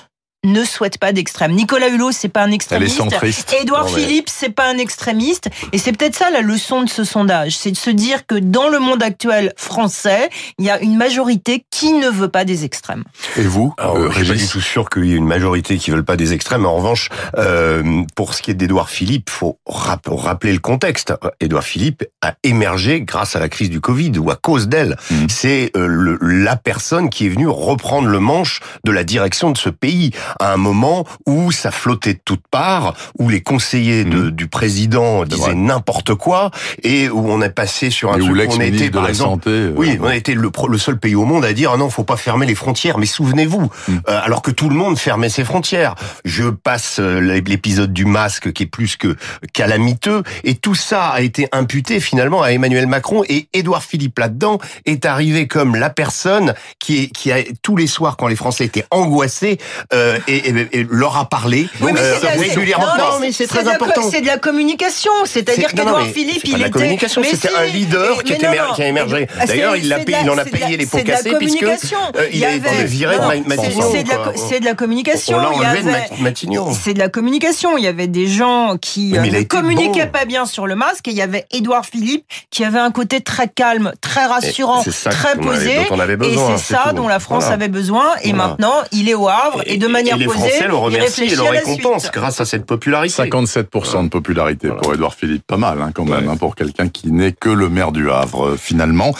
ne 0.44 0.64
souhaite 0.64 0.96
pas 0.98 1.12
d'extrême. 1.12 1.52
Nicolas 1.52 1.88
Hulot, 1.88 2.12
c'est 2.12 2.28
pas 2.28 2.42
un 2.42 2.46
Elle 2.46 2.52
est 2.52 2.54
extrémiste. 2.56 2.96
centriste. 2.96 3.54
Édouard 3.60 3.84
mais- 3.94 4.00
Philippe, 4.02 4.28
c'est 4.30 4.48
pas 4.50 4.68
un 4.70 4.78
extrémiste, 4.78 5.48
et 5.72 5.78
c'est 5.78 5.92
peut-être 5.92 6.14
ça 6.16 6.30
la 6.30 6.40
leçon 6.40 6.82
de 6.82 6.88
ce 6.88 7.04
sondage, 7.04 7.56
c'est 7.56 7.70
de 7.70 7.76
se 7.76 7.90
dire 7.90 8.26
que 8.26 8.34
dans 8.36 8.68
le 8.68 8.78
monde 8.78 9.02
actuel 9.02 9.52
français, 9.56 10.30
il 10.58 10.64
y 10.64 10.70
a 10.70 10.80
une 10.80 10.96
majorité 10.96 11.64
qui 11.70 11.92
ne 11.92 12.08
veut 12.08 12.28
pas 12.28 12.44
des 12.44 12.64
extrêmes. 12.64 13.04
Et 13.36 13.42
vous, 13.42 13.74
Alors, 13.78 13.96
euh, 13.96 14.08
je 14.10 14.14
suis 14.14 14.20
pas 14.20 14.24
du 14.24 14.30
Régis 14.32 14.50
tout 14.50 14.60
sûr 14.60 14.88
qu'il 14.88 15.04
y 15.06 15.12
ait 15.12 15.16
une 15.16 15.26
majorité 15.26 15.76
qui 15.76 15.90
veulent 15.90 16.04
pas 16.04 16.16
des 16.16 16.32
extrêmes. 16.32 16.64
En 16.64 16.74
revanche, 16.76 17.10
euh, 17.36 18.02
pour 18.14 18.34
ce 18.34 18.40
qui 18.42 18.50
est 18.50 18.54
d'Édouard 18.54 18.88
Philippe, 18.88 19.28
faut 19.30 19.58
rap- 19.66 20.08
rappeler 20.10 20.52
le 20.54 20.58
contexte. 20.58 21.12
Édouard 21.40 21.64
Philippe 21.64 22.04
a 22.22 22.34
émergé 22.44 23.02
grâce 23.02 23.36
à 23.36 23.40
la 23.40 23.48
crise 23.50 23.68
du 23.70 23.80
Covid 23.80 24.12
ou 24.18 24.30
à 24.30 24.36
cause 24.36 24.68
d'elle. 24.68 24.96
Mhm. 25.10 25.28
C'est 25.28 25.70
euh, 25.76 26.16
la 26.22 26.56
personne 26.56 27.10
qui 27.10 27.26
est 27.26 27.30
venue 27.30 27.48
reprendre 27.48 28.08
le 28.08 28.20
manche 28.20 28.60
de 28.84 28.92
la 28.92 29.04
direction 29.04 29.50
de 29.50 29.58
ce 29.58 29.68
pays 29.68 30.12
à 30.38 30.52
un 30.52 30.56
moment 30.56 31.04
où 31.26 31.52
ça 31.52 31.70
flottait 31.70 32.14
de 32.14 32.20
toutes 32.24 32.46
parts, 32.50 32.94
où 33.18 33.28
les 33.28 33.40
conseillers 33.40 34.04
de- 34.04 34.30
du 34.30 34.46
président 34.48 35.24
disaient 35.24 35.54
n'importe 35.54 36.14
quoi 36.14 36.50
et 36.82 37.08
où 37.08 37.30
on 37.30 37.40
est 37.42 37.50
passé 37.50 37.90
sur 37.90 38.12
un 38.12 38.16
Et 38.16 38.20
truc 38.20 38.30
où 38.50 38.52
on 38.56 38.60
était 38.60 38.88
de 38.88 38.94
par 38.94 39.02
la 39.02 39.08
exemple 39.10 39.44
Santé. 39.44 39.50
euh, 39.50 39.72
oui, 39.76 39.98
on 40.00 40.06
a 40.06 40.16
été 40.16 40.34
le, 40.34 40.50
le 40.68 40.78
seul 40.78 40.98
pays 40.98 41.14
au 41.14 41.24
monde 41.24 41.44
à 41.44 41.52
dire 41.52 41.72
ah 41.74 41.76
non, 41.76 41.90
faut 41.90 42.04
pas 42.04 42.16
fermer 42.16 42.46
les 42.46 42.54
frontières. 42.54 42.98
Mais 42.98 43.06
souvenez-vous, 43.06 43.70
Mm. 43.88 43.96
euh, 44.08 44.20
alors 44.22 44.42
que 44.42 44.50
tout 44.50 44.68
le 44.68 44.74
monde 44.76 44.98
fermait 44.98 45.28
ses 45.28 45.44
frontières. 45.44 45.94
Je 46.24 46.44
passe 46.48 46.98
euh, 47.00 47.20
l'épisode 47.20 47.92
du 47.92 48.04
masque 48.04 48.52
qui 48.52 48.64
est 48.64 48.66
plus 48.66 48.96
que 48.96 49.16
calamiteux, 49.52 50.22
et 50.44 50.54
tout 50.54 50.74
ça 50.74 51.08
a 51.08 51.20
été 51.20 51.48
imputé 51.52 52.00
finalement 52.00 52.42
à 52.42 52.52
Emmanuel 52.52 52.86
Macron 52.86 53.22
et 53.28 53.48
Édouard 53.52 53.82
Philippe 53.82 54.18
là-dedans 54.18 54.58
est 54.86 55.04
arrivé 55.04 55.46
comme 55.46 55.74
la 55.76 55.90
personne 55.90 56.54
qui 56.78 57.04
est 57.04 57.06
qui 57.08 57.32
a 57.32 57.38
tous 57.62 57.76
les 57.76 57.86
soirs 57.86 58.16
quand 58.16 58.28
les 58.28 58.36
Français 58.36 58.64
étaient 58.64 58.86
angoissés 58.90 59.58
euh, 59.92 60.18
et, 60.28 60.36
et- 60.50 60.68
et 60.80 60.86
leur 60.90 61.16
a 61.16 61.28
parlé 61.28 61.68
Oui, 61.80 61.92
mais 61.92 62.00
euh, 62.00 62.14
régulièrement. 62.38 62.86
non, 62.98 63.18
mais 63.20 63.32
c'est 63.32 63.46
très 63.46 63.66
important. 63.68 64.02
C'est 64.10 64.20
de 64.20 64.26
la 64.26 64.38
communication, 64.38 65.10
c'est-à-dire 65.24 65.68
mais 65.74 66.12
Philippe, 66.12 66.42
il 66.44 66.60
était. 66.60 66.70
communication, 66.70 67.22
c'était 67.24 67.54
un 67.54 67.64
leader 67.64 68.22
qui 68.22 68.32
a 68.34 68.86
émergé. 68.86 69.26
D'ailleurs, 69.46 69.76
il 69.76 69.92
en 70.30 70.38
a 70.38 70.44
payé 70.44 70.76
les 70.76 70.86
pots 70.86 70.98
cassés 70.98 71.34
puisque, 71.38 71.62
euh, 71.62 72.26
il 72.32 72.44
a 72.44 72.54
été 72.54 72.84
viré 72.84 73.16
de 73.16 73.48
Matignon, 73.48 73.92
C'est 74.36 74.60
de 74.60 74.64
la 74.64 74.74
communication. 74.74 75.36
On 75.36 75.40
l'a 75.40 75.50
Il 75.54 75.62
y 75.62 75.66
enlevé 75.66 75.82
de 75.82 75.88
avait- 75.88 75.98
Mat- 76.10 76.20
Matignon. 76.20 76.72
C'est 76.74 76.94
de 76.94 76.98
la 76.98 77.08
communication. 77.08 77.76
Il 77.78 77.84
y 77.84 77.88
avait 77.88 78.06
des 78.06 78.26
gens 78.26 78.76
qui 78.80 79.16
euh, 79.16 79.20
ne 79.22 79.26
été 79.26 79.46
communiquaient 79.46 80.06
pas 80.06 80.24
bien 80.24 80.46
sur 80.46 80.66
le 80.66 80.74
masque 80.74 81.08
et 81.08 81.10
il 81.12 81.16
y 81.16 81.22
avait 81.22 81.46
Édouard 81.50 81.84
Philippe 81.86 82.24
qui 82.50 82.64
avait 82.64 82.78
un 82.78 82.90
côté 82.90 83.20
très 83.20 83.48
calme, 83.48 83.92
très 84.00 84.26
rassurant, 84.26 84.82
très 85.10 85.36
posé. 85.36 85.76
et 85.76 86.36
c'est 86.58 86.74
ça 86.74 86.92
dont 86.94 87.08
la 87.08 87.20
France 87.20 87.44
avait 87.46 87.68
besoin. 87.68 88.06
Et 88.22 88.32
maintenant, 88.32 88.74
il 88.92 89.08
est 89.08 89.14
au 89.14 89.28
Havre 89.28 89.62
et, 89.66 89.76
de 89.76 89.86
manière 89.86 90.09
les 90.18 90.26
posée, 90.26 90.38
Français 90.38 90.60
le 90.68 90.68
il 90.68 90.76
remercient 90.76 91.22
et 91.24 91.34
le 91.36 91.42
récompensent 91.42 92.10
grâce 92.12 92.40
à 92.40 92.44
cette 92.44 92.66
popularité. 92.66 93.14
57% 93.24 94.04
de 94.04 94.08
popularité 94.08 94.68
Voilà. 94.68 94.82
pour 94.82 94.94
Édouard 94.94 95.14
Philippe, 95.14 95.46
pas 95.46 95.56
mal 95.56 95.80
hein, 95.82 95.90
quand 95.94 96.04
même 96.04 96.26
Ouais. 96.26 96.32
hein, 96.32 96.36
pour 96.36 96.54
quelqu'un 96.56 96.88
qui 96.88 97.10
n'est 97.12 97.32
que 97.32 97.48
le 97.50 97.68
maire 97.68 97.92
du 97.92 98.10
Havre 98.10 98.50
euh, 98.50 98.56
finalement. 98.56 99.14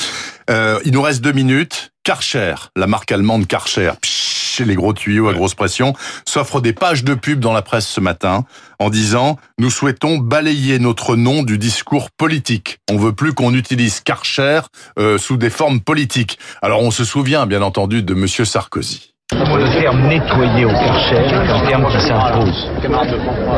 Euh, 0.51 0.79
il 0.85 0.93
nous 0.93 1.03
reste 1.03 1.21
deux 1.21 1.33
minutes. 1.33 1.93
Karcher, 2.03 2.55
la 2.77 2.87
marque 2.87 3.13
allemande 3.13 3.47
Karcher, 3.47 3.93
psh, 4.01 4.61
les 4.67 4.75
gros 4.75 4.93
tuyaux 4.95 5.29
à 5.29 5.33
grosse 5.35 5.55
pression, 5.55 5.95
s'offre 6.27 6.61
des 6.61 6.73
pages 6.73 7.05
de 7.05 7.15
pub 7.15 7.41
dans 7.41 7.53
la 7.53 7.63
presse 7.63 7.87
ce 7.87 8.01
matin 8.01 8.45
en 8.79 8.91
disant 8.91 9.39
nous 9.59 9.71
souhaitons 9.71 10.19
balayer 10.19 10.79
notre 10.79 11.15
nom 11.17 11.43
du 11.43 11.57
discours 11.59 12.11
politique. 12.11 12.79
On 12.91 12.97
veut 12.97 13.13
plus 13.13 13.33
qu'on 13.35 13.55
utilise 13.55 14.01
Karcher 14.01 14.61
euh, 14.99 15.19
sous 15.19 15.37
des 15.37 15.51
formes 15.51 15.81
politiques. 15.81 16.39
Alors 16.63 16.83
on 16.83 16.91
se 16.91 17.05
souvient 17.05 17.47
bien 17.47 17.63
entendu 17.63 18.03
de 18.03 18.15
Monsieur 18.15 18.45
Sarkozy. 18.47 19.10
Le 19.33 19.81
terme 19.81 20.09
nettoyer 20.09 20.65
au 20.65 20.71
Karcher 20.71 21.17
est 21.17 21.51
un 21.53 21.61
terme 21.67 21.87
qui 21.89 22.01
s'impose. 22.01 22.71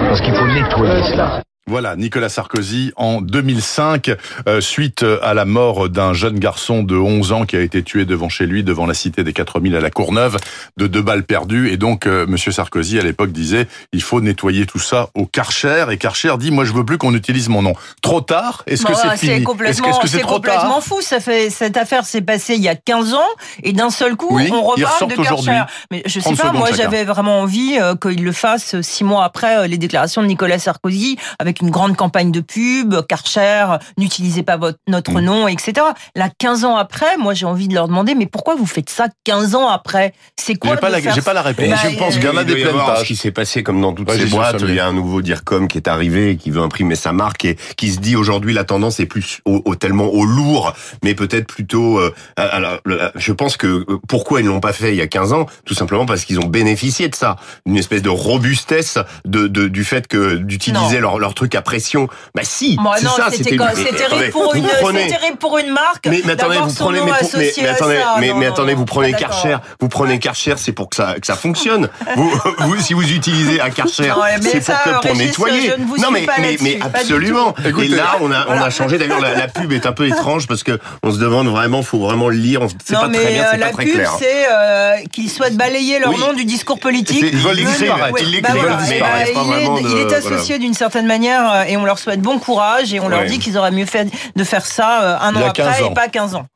Parce 0.09 0.21
qu'il 0.21 0.35
faut 0.35 0.47
nettoyer 0.47 1.03
cela. 1.05 1.43
Voilà, 1.69 1.95
Nicolas 1.95 2.29
Sarkozy 2.29 2.93
en 2.97 3.21
2005, 3.21 4.11
euh, 4.49 4.61
suite 4.61 5.05
à 5.23 5.33
la 5.33 5.45
mort 5.45 5.89
d'un 5.89 6.13
jeune 6.13 6.39
garçon 6.39 6.83
de 6.83 6.97
11 6.97 7.33
ans 7.33 7.47
qui 7.47 7.57
a 7.57 7.61
été 7.61 7.83
tué 7.83 8.05
devant 8.05 8.29
chez 8.29 8.47
lui, 8.47 8.65
devant 8.65 8.85
la 8.85 8.95
cité 8.95 9.23
des 9.23 9.33
4000 9.33 9.77
à 9.77 9.81
la 9.81 9.91
Courneuve, 9.91 10.39
de 10.77 10.87
deux 10.89 11.03
balles 11.03 11.23
perdues. 11.23 11.71
Et 11.71 11.77
donc, 11.77 12.07
euh, 12.07 12.27
Monsieur 12.27 12.51
Sarkozy, 12.51 12.99
à 12.99 13.03
l'époque, 13.03 13.31
disait, 13.31 13.69
il 13.93 14.03
faut 14.03 14.21
nettoyer 14.21 14.67
tout 14.67 14.81
ça 14.81 15.11
au 15.15 15.25
Karcher. 15.25 15.87
Et 15.91 15.99
Karcher 15.99 16.35
dit, 16.39 16.51
moi, 16.51 16.65
je 16.65 16.73
veux 16.73 16.85
plus 16.85 16.99
qu'on 16.99 17.15
utilise 17.15 17.49
mon 17.49 17.63
nom. 17.63 17.75
Trop 18.01 18.21
tard? 18.21 18.65
Est-ce 18.67 18.85
que 18.85 18.95
c'est 18.95 19.17
fini? 19.17 19.43
complètement, 19.45 19.89
est-ce 19.89 20.01
que 20.01 20.09
c'est 20.09 20.23
complètement 20.23 20.81
fou. 20.81 21.01
Ça 21.01 21.21
fait 21.21 21.51
cette 21.51 21.77
affaire 21.77 22.05
s'est 22.05 22.23
passée 22.23 22.55
il 22.55 22.63
y 22.63 22.69
a 22.69 22.75
15 22.75 23.15
ans 23.15 23.21
et 23.63 23.73
d'un 23.73 23.91
seul 23.91 24.17
coup 24.17 24.29
Oui, 24.31 24.51
on 24.53 24.63
reparle 24.63 25.11
de 25.11 25.23
Karcher. 25.23 25.63
Mais 25.91 26.03
je 26.07 26.21
sais 26.21 26.35
30 26.35 26.39
pas, 26.39 26.53
moi 26.53 26.71
j'avais 26.73 27.05
vraiment 27.05 27.41
envie 27.41 27.79
euh, 27.81 27.95
qu'il 27.95 28.25
le 28.25 28.33
fasse 28.33 28.81
six 28.81 29.05
mois 29.05 29.25
après 29.25 29.59
euh, 29.59 29.67
les 29.67 29.79
déclarations 29.79 30.23
de 30.23 30.27
Nicolas 30.27 30.59
Sarkozy 30.59 31.17
avec 31.39 31.52
avec 31.53 31.61
une 31.61 31.71
grande 31.71 31.97
campagne 31.97 32.33
de 32.33 32.41
pub, 32.41 32.95
Karcher, 33.07 33.67
n'utilisez 33.99 34.43
pas 34.43 34.57
votre, 34.57 34.79
notre 34.89 35.13
Mm. 35.13 35.21
nom, 35.21 35.49
etc. 35.49 35.73
Là, 36.17 36.29
15 36.39 36.65
ans 36.65 36.77
après, 36.77 37.19
moi 37.19 37.35
j'ai 37.35 37.45
envie 37.45 37.69
de 37.69 37.75
leur 37.75 37.89
demander, 37.89 38.15
mais 38.15 38.25
pourquoi 38.27 38.55
vous 38.55 38.65
faites 38.67 38.89
ça 38.89 39.09
15 39.25 39.55
ans 39.55 39.69
après? 39.69 40.15
C'est 40.41 40.55
quoi 40.55 40.71
J'ai 40.71 40.77
pas 40.81 40.91
faire 41.01 41.25
pas 41.25 41.33
la 41.35 41.43
réponse. 41.43 41.67
Mais 41.67 41.71
Bah, 41.73 41.77
je 41.91 41.99
pense 41.99 42.15
euh, 42.15 42.19
qu'il 42.19 42.25
y 42.29 42.33
en 42.33 42.37
a 42.39 42.45
des 42.45 42.55
pleines 42.55 42.69
Ce 42.69 42.87
pages. 42.87 43.07
qui 43.07 43.17
s'est 43.17 43.31
passé 43.33 43.63
comme 43.63 43.81
dans 43.83 43.93
toutes 43.93 44.09
Ouais, 44.09 44.17
ces 44.19 44.27
boîtes, 44.27 44.57
il 44.67 44.75
y 44.75 44.81
a 44.81 44.87
un 44.87 44.93
nouveau 44.95 45.21
DIRCOM 45.21 45.69
qui 45.69 45.77
est 45.77 45.89
arrivé 45.89 46.31
et 46.31 46.37
qui 46.37 46.51
veut 46.51 46.63
imprimer 46.63 46.95
sa 46.95 47.13
marque 47.13 47.45
et 47.45 47.57
qui 47.77 47.91
se 47.93 47.99
dit 48.01 48.17
aujourd'hui 48.17 48.55
la 48.55 48.65
tendance 48.65 48.99
est 49.01 49.07
plus 49.07 49.41
au, 49.45 49.61
au- 49.67 49.75
tellement 49.75 50.07
au 50.07 50.25
lourd, 50.25 50.73
mais 51.05 51.15
peut-être 51.15 51.47
plutôt. 51.47 51.99
euh, 51.99 52.15
alors, 52.37 52.79
je 53.17 53.33
pense 53.33 53.57
que 53.59 53.67
euh, 53.67 53.99
pourquoi 54.09 54.41
ils 54.41 54.45
ne 54.45 54.49
l'ont 54.51 54.61
pas 54.61 54.73
fait 54.73 54.91
il 54.93 54.97
y 54.97 55.03
a 55.03 55.07
15 55.07 55.33
ans? 55.35 55.47
Tout 55.67 55.75
simplement 55.75 56.07
parce 56.07 56.25
qu'ils 56.25 56.41
ont 56.41 56.47
bénéficié 56.47 57.09
de 57.09 57.15
ça, 57.15 57.37
une 57.67 57.77
espèce 57.77 58.01
de 58.03 58.09
robustesse 58.09 58.99
de, 59.27 59.47
de 59.49 59.69
du 59.69 59.85
fait 59.85 60.07
que 60.07 60.37
d'utiliser 60.37 61.01
leur, 61.01 61.19
leur 61.19 61.35
truc 61.35 61.42
à 61.55 61.63
pression. 61.63 62.09
Bah 62.35 62.43
si, 62.45 62.79
c'est 62.99 63.05
ça. 63.07 63.29
c'était 63.31 63.57
terrible 63.57 64.31
pour 64.31 64.55
une, 64.55 64.67
terrible 64.67 65.37
pour 65.39 65.59
une 65.59 65.71
marque. 65.71 66.07
mais, 66.09 66.23
mais 66.25 66.33
attendez, 66.33 66.59
vous 66.59 66.71
son 66.71 66.85
prenez, 66.85 66.99
nom 67.01 67.07
mais, 67.07 67.13
associé 67.13 67.63
mais 67.63 67.69
à 67.69 67.73
attendez, 67.73 67.97
ça. 67.99 68.15
mais, 68.19 68.29
Non, 68.29 68.37
mais 68.39 68.47
non, 68.47 68.53
attendez, 68.53 68.75
vous 68.75 68.85
prenez. 68.85 69.13
Karcher, 69.13 69.57
vous 69.81 69.89
prenez 69.89 70.19
Karcher, 70.19 70.55
c'est 70.57 70.73
pour 70.73 70.89
que 70.91 70.97
ça, 70.97 71.15
que 71.21 71.27
ça 71.27 71.35
fonctionne. 71.37 71.89
vous, 72.17 72.31
vous, 72.61 72.81
si 72.81 72.95
vous 72.95 73.03
utilisez 73.13 73.61
un 73.61 73.71
Karcher, 73.71 74.13
c'est 74.41 74.53
pour, 74.59 74.63
ça, 74.63 74.81
que, 74.85 74.91
pour 74.91 75.03
Régis, 75.03 75.27
nettoyer. 75.27 75.71
je 75.77 75.81
ne 75.81 75.87
vous 75.87 75.97
non, 75.99 76.05
suis 76.05 76.13
mais, 76.13 76.23
pas 76.27 76.35
mais, 76.39 76.57
mais 76.61 76.79
absolument. 76.83 77.55
Et 77.65 77.89
là, 77.89 78.17
on 78.21 78.31
a, 78.33 78.47
on 78.49 78.53
a 78.61 78.71
changé. 78.71 78.99
D'ailleurs, 78.99 79.21
la, 79.21 79.35
la 79.35 79.49
pub 79.49 79.73
est 79.73 79.87
un 79.87 79.93
peu 79.93 80.07
étrange 80.07 80.47
parce 80.47 80.63
que 80.63 80.79
on 81.03 81.11
se 81.13 81.19
demande 81.19 81.49
vraiment, 81.49 81.83
faut 81.83 81.99
vraiment 82.01 82.29
le 82.29 82.37
lire. 82.37 82.63
on- 82.63 82.67
Non, 82.93 83.01
pas 83.01 83.09
mais 83.09 83.19
très 83.19 83.33
bien, 83.33 83.43
euh, 83.43 83.47
c'est 83.53 83.59
la 83.59 83.67
pas 83.67 83.73
très 83.73 83.85
pub, 83.85 83.95
clair. 83.95 84.13
c'est 84.19 84.47
euh, 84.51 84.97
qu'ils 85.13 85.31
souhaitent 85.31 85.57
balayer 85.57 85.99
leur 85.99 86.11
Oui. 86.11 86.19
nom 86.21 86.33
du 86.33 86.45
discours 86.45 86.79
politique. 86.79 87.19
Ils 87.23 87.37
veulent 87.39 87.57
disparaître. 87.57 88.13
bah 88.13 88.79
disparaître. 88.83 89.39
Euh, 89.39 89.81
il 89.81 89.99
est 89.99 90.13
associé 90.13 90.59
d'une 90.59 90.75
certaine 90.75 91.07
manière 91.07 91.32
euh, 91.41 91.65
et 91.65 91.77
on 91.77 91.85
leur 91.85 91.99
souhaite 91.99 92.21
bon 92.21 92.39
courage 92.39 92.93
et 92.95 93.01
on 93.01 93.09
leur 93.09 93.25
dit 93.25 93.39
qu'ils 93.39 93.59
auraient 93.59 93.71
mieux 93.71 93.87
fait 93.87 94.09
de 94.37 94.45
faire 94.45 94.67
ça 94.67 95.03
euh, 95.03 95.17
un 95.21 95.35
an 95.37 95.47
a 95.47 95.51
15 95.51 95.67
après 95.67 95.87
et 95.87 95.95
pas 95.95 96.09
15 96.09 96.35
ans. 96.35 96.47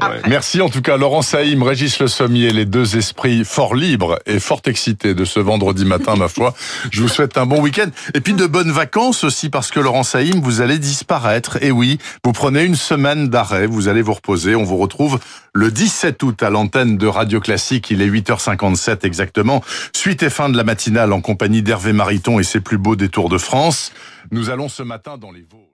Ouais. 0.00 0.20
Merci 0.28 0.60
en 0.60 0.68
tout 0.68 0.82
cas 0.82 0.96
Laurent 0.96 1.22
Saïm, 1.22 1.62
Régis 1.62 1.98
Le 1.98 2.08
Sommier, 2.08 2.50
les 2.50 2.66
deux 2.66 2.96
esprits 2.96 3.44
fort 3.44 3.74
libres 3.74 4.18
et 4.26 4.38
fort 4.38 4.60
excités 4.66 5.14
de 5.14 5.24
ce 5.24 5.40
vendredi 5.40 5.84
matin, 5.84 6.16
ma 6.16 6.28
foi. 6.28 6.54
Je 6.90 7.00
vous 7.00 7.08
souhaite 7.08 7.38
un 7.38 7.46
bon 7.46 7.60
week-end 7.60 7.88
et 8.14 8.20
puis 8.20 8.34
de 8.34 8.46
bonnes 8.46 8.70
vacances 8.70 9.24
aussi 9.24 9.48
parce 9.48 9.70
que 9.70 9.80
Laurent 9.80 10.02
Saïm, 10.02 10.40
vous 10.40 10.60
allez 10.60 10.78
disparaître. 10.78 11.62
Et 11.62 11.70
oui, 11.70 11.98
vous 12.24 12.32
prenez 12.32 12.64
une 12.64 12.74
semaine 12.74 13.28
d'arrêt, 13.28 13.66
vous 13.66 13.88
allez 13.88 14.02
vous 14.02 14.14
reposer. 14.14 14.54
On 14.54 14.64
vous 14.64 14.76
retrouve 14.76 15.18
le 15.54 15.70
17 15.70 16.22
août 16.22 16.42
à 16.42 16.50
l'antenne 16.50 16.98
de 16.98 17.06
Radio 17.06 17.40
Classique. 17.40 17.90
Il 17.90 18.02
est 18.02 18.08
8h57 18.08 19.06
exactement. 19.06 19.62
Suite 19.94 20.22
et 20.22 20.30
fin 20.30 20.48
de 20.48 20.56
la 20.56 20.64
matinale 20.64 21.12
en 21.12 21.20
compagnie 21.20 21.62
d'Hervé 21.62 21.92
Mariton 21.92 22.38
et 22.38 22.44
ses 22.44 22.60
plus 22.60 22.78
beaux 22.78 22.96
détours 22.96 23.28
de 23.28 23.38
France. 23.38 23.92
Nous 24.30 24.50
allons 24.50 24.68
ce 24.68 24.82
matin 24.82 25.16
dans 25.18 25.30
les 25.30 25.42
Vosges. 25.42 25.65